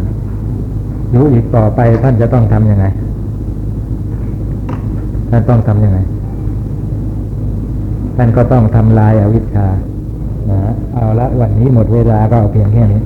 [1.12, 2.86] อยู่อีกต่อไปท่านจะต้องทำยังไง
[5.32, 6.00] ท่านต้องทำยังไง
[8.18, 9.68] ท่านก็ต้องทำลายอาวิชชา
[10.50, 10.60] นะ
[10.94, 13.02] เอาละวันนี้หมดเวลาก็เอาเพียงแค่นี้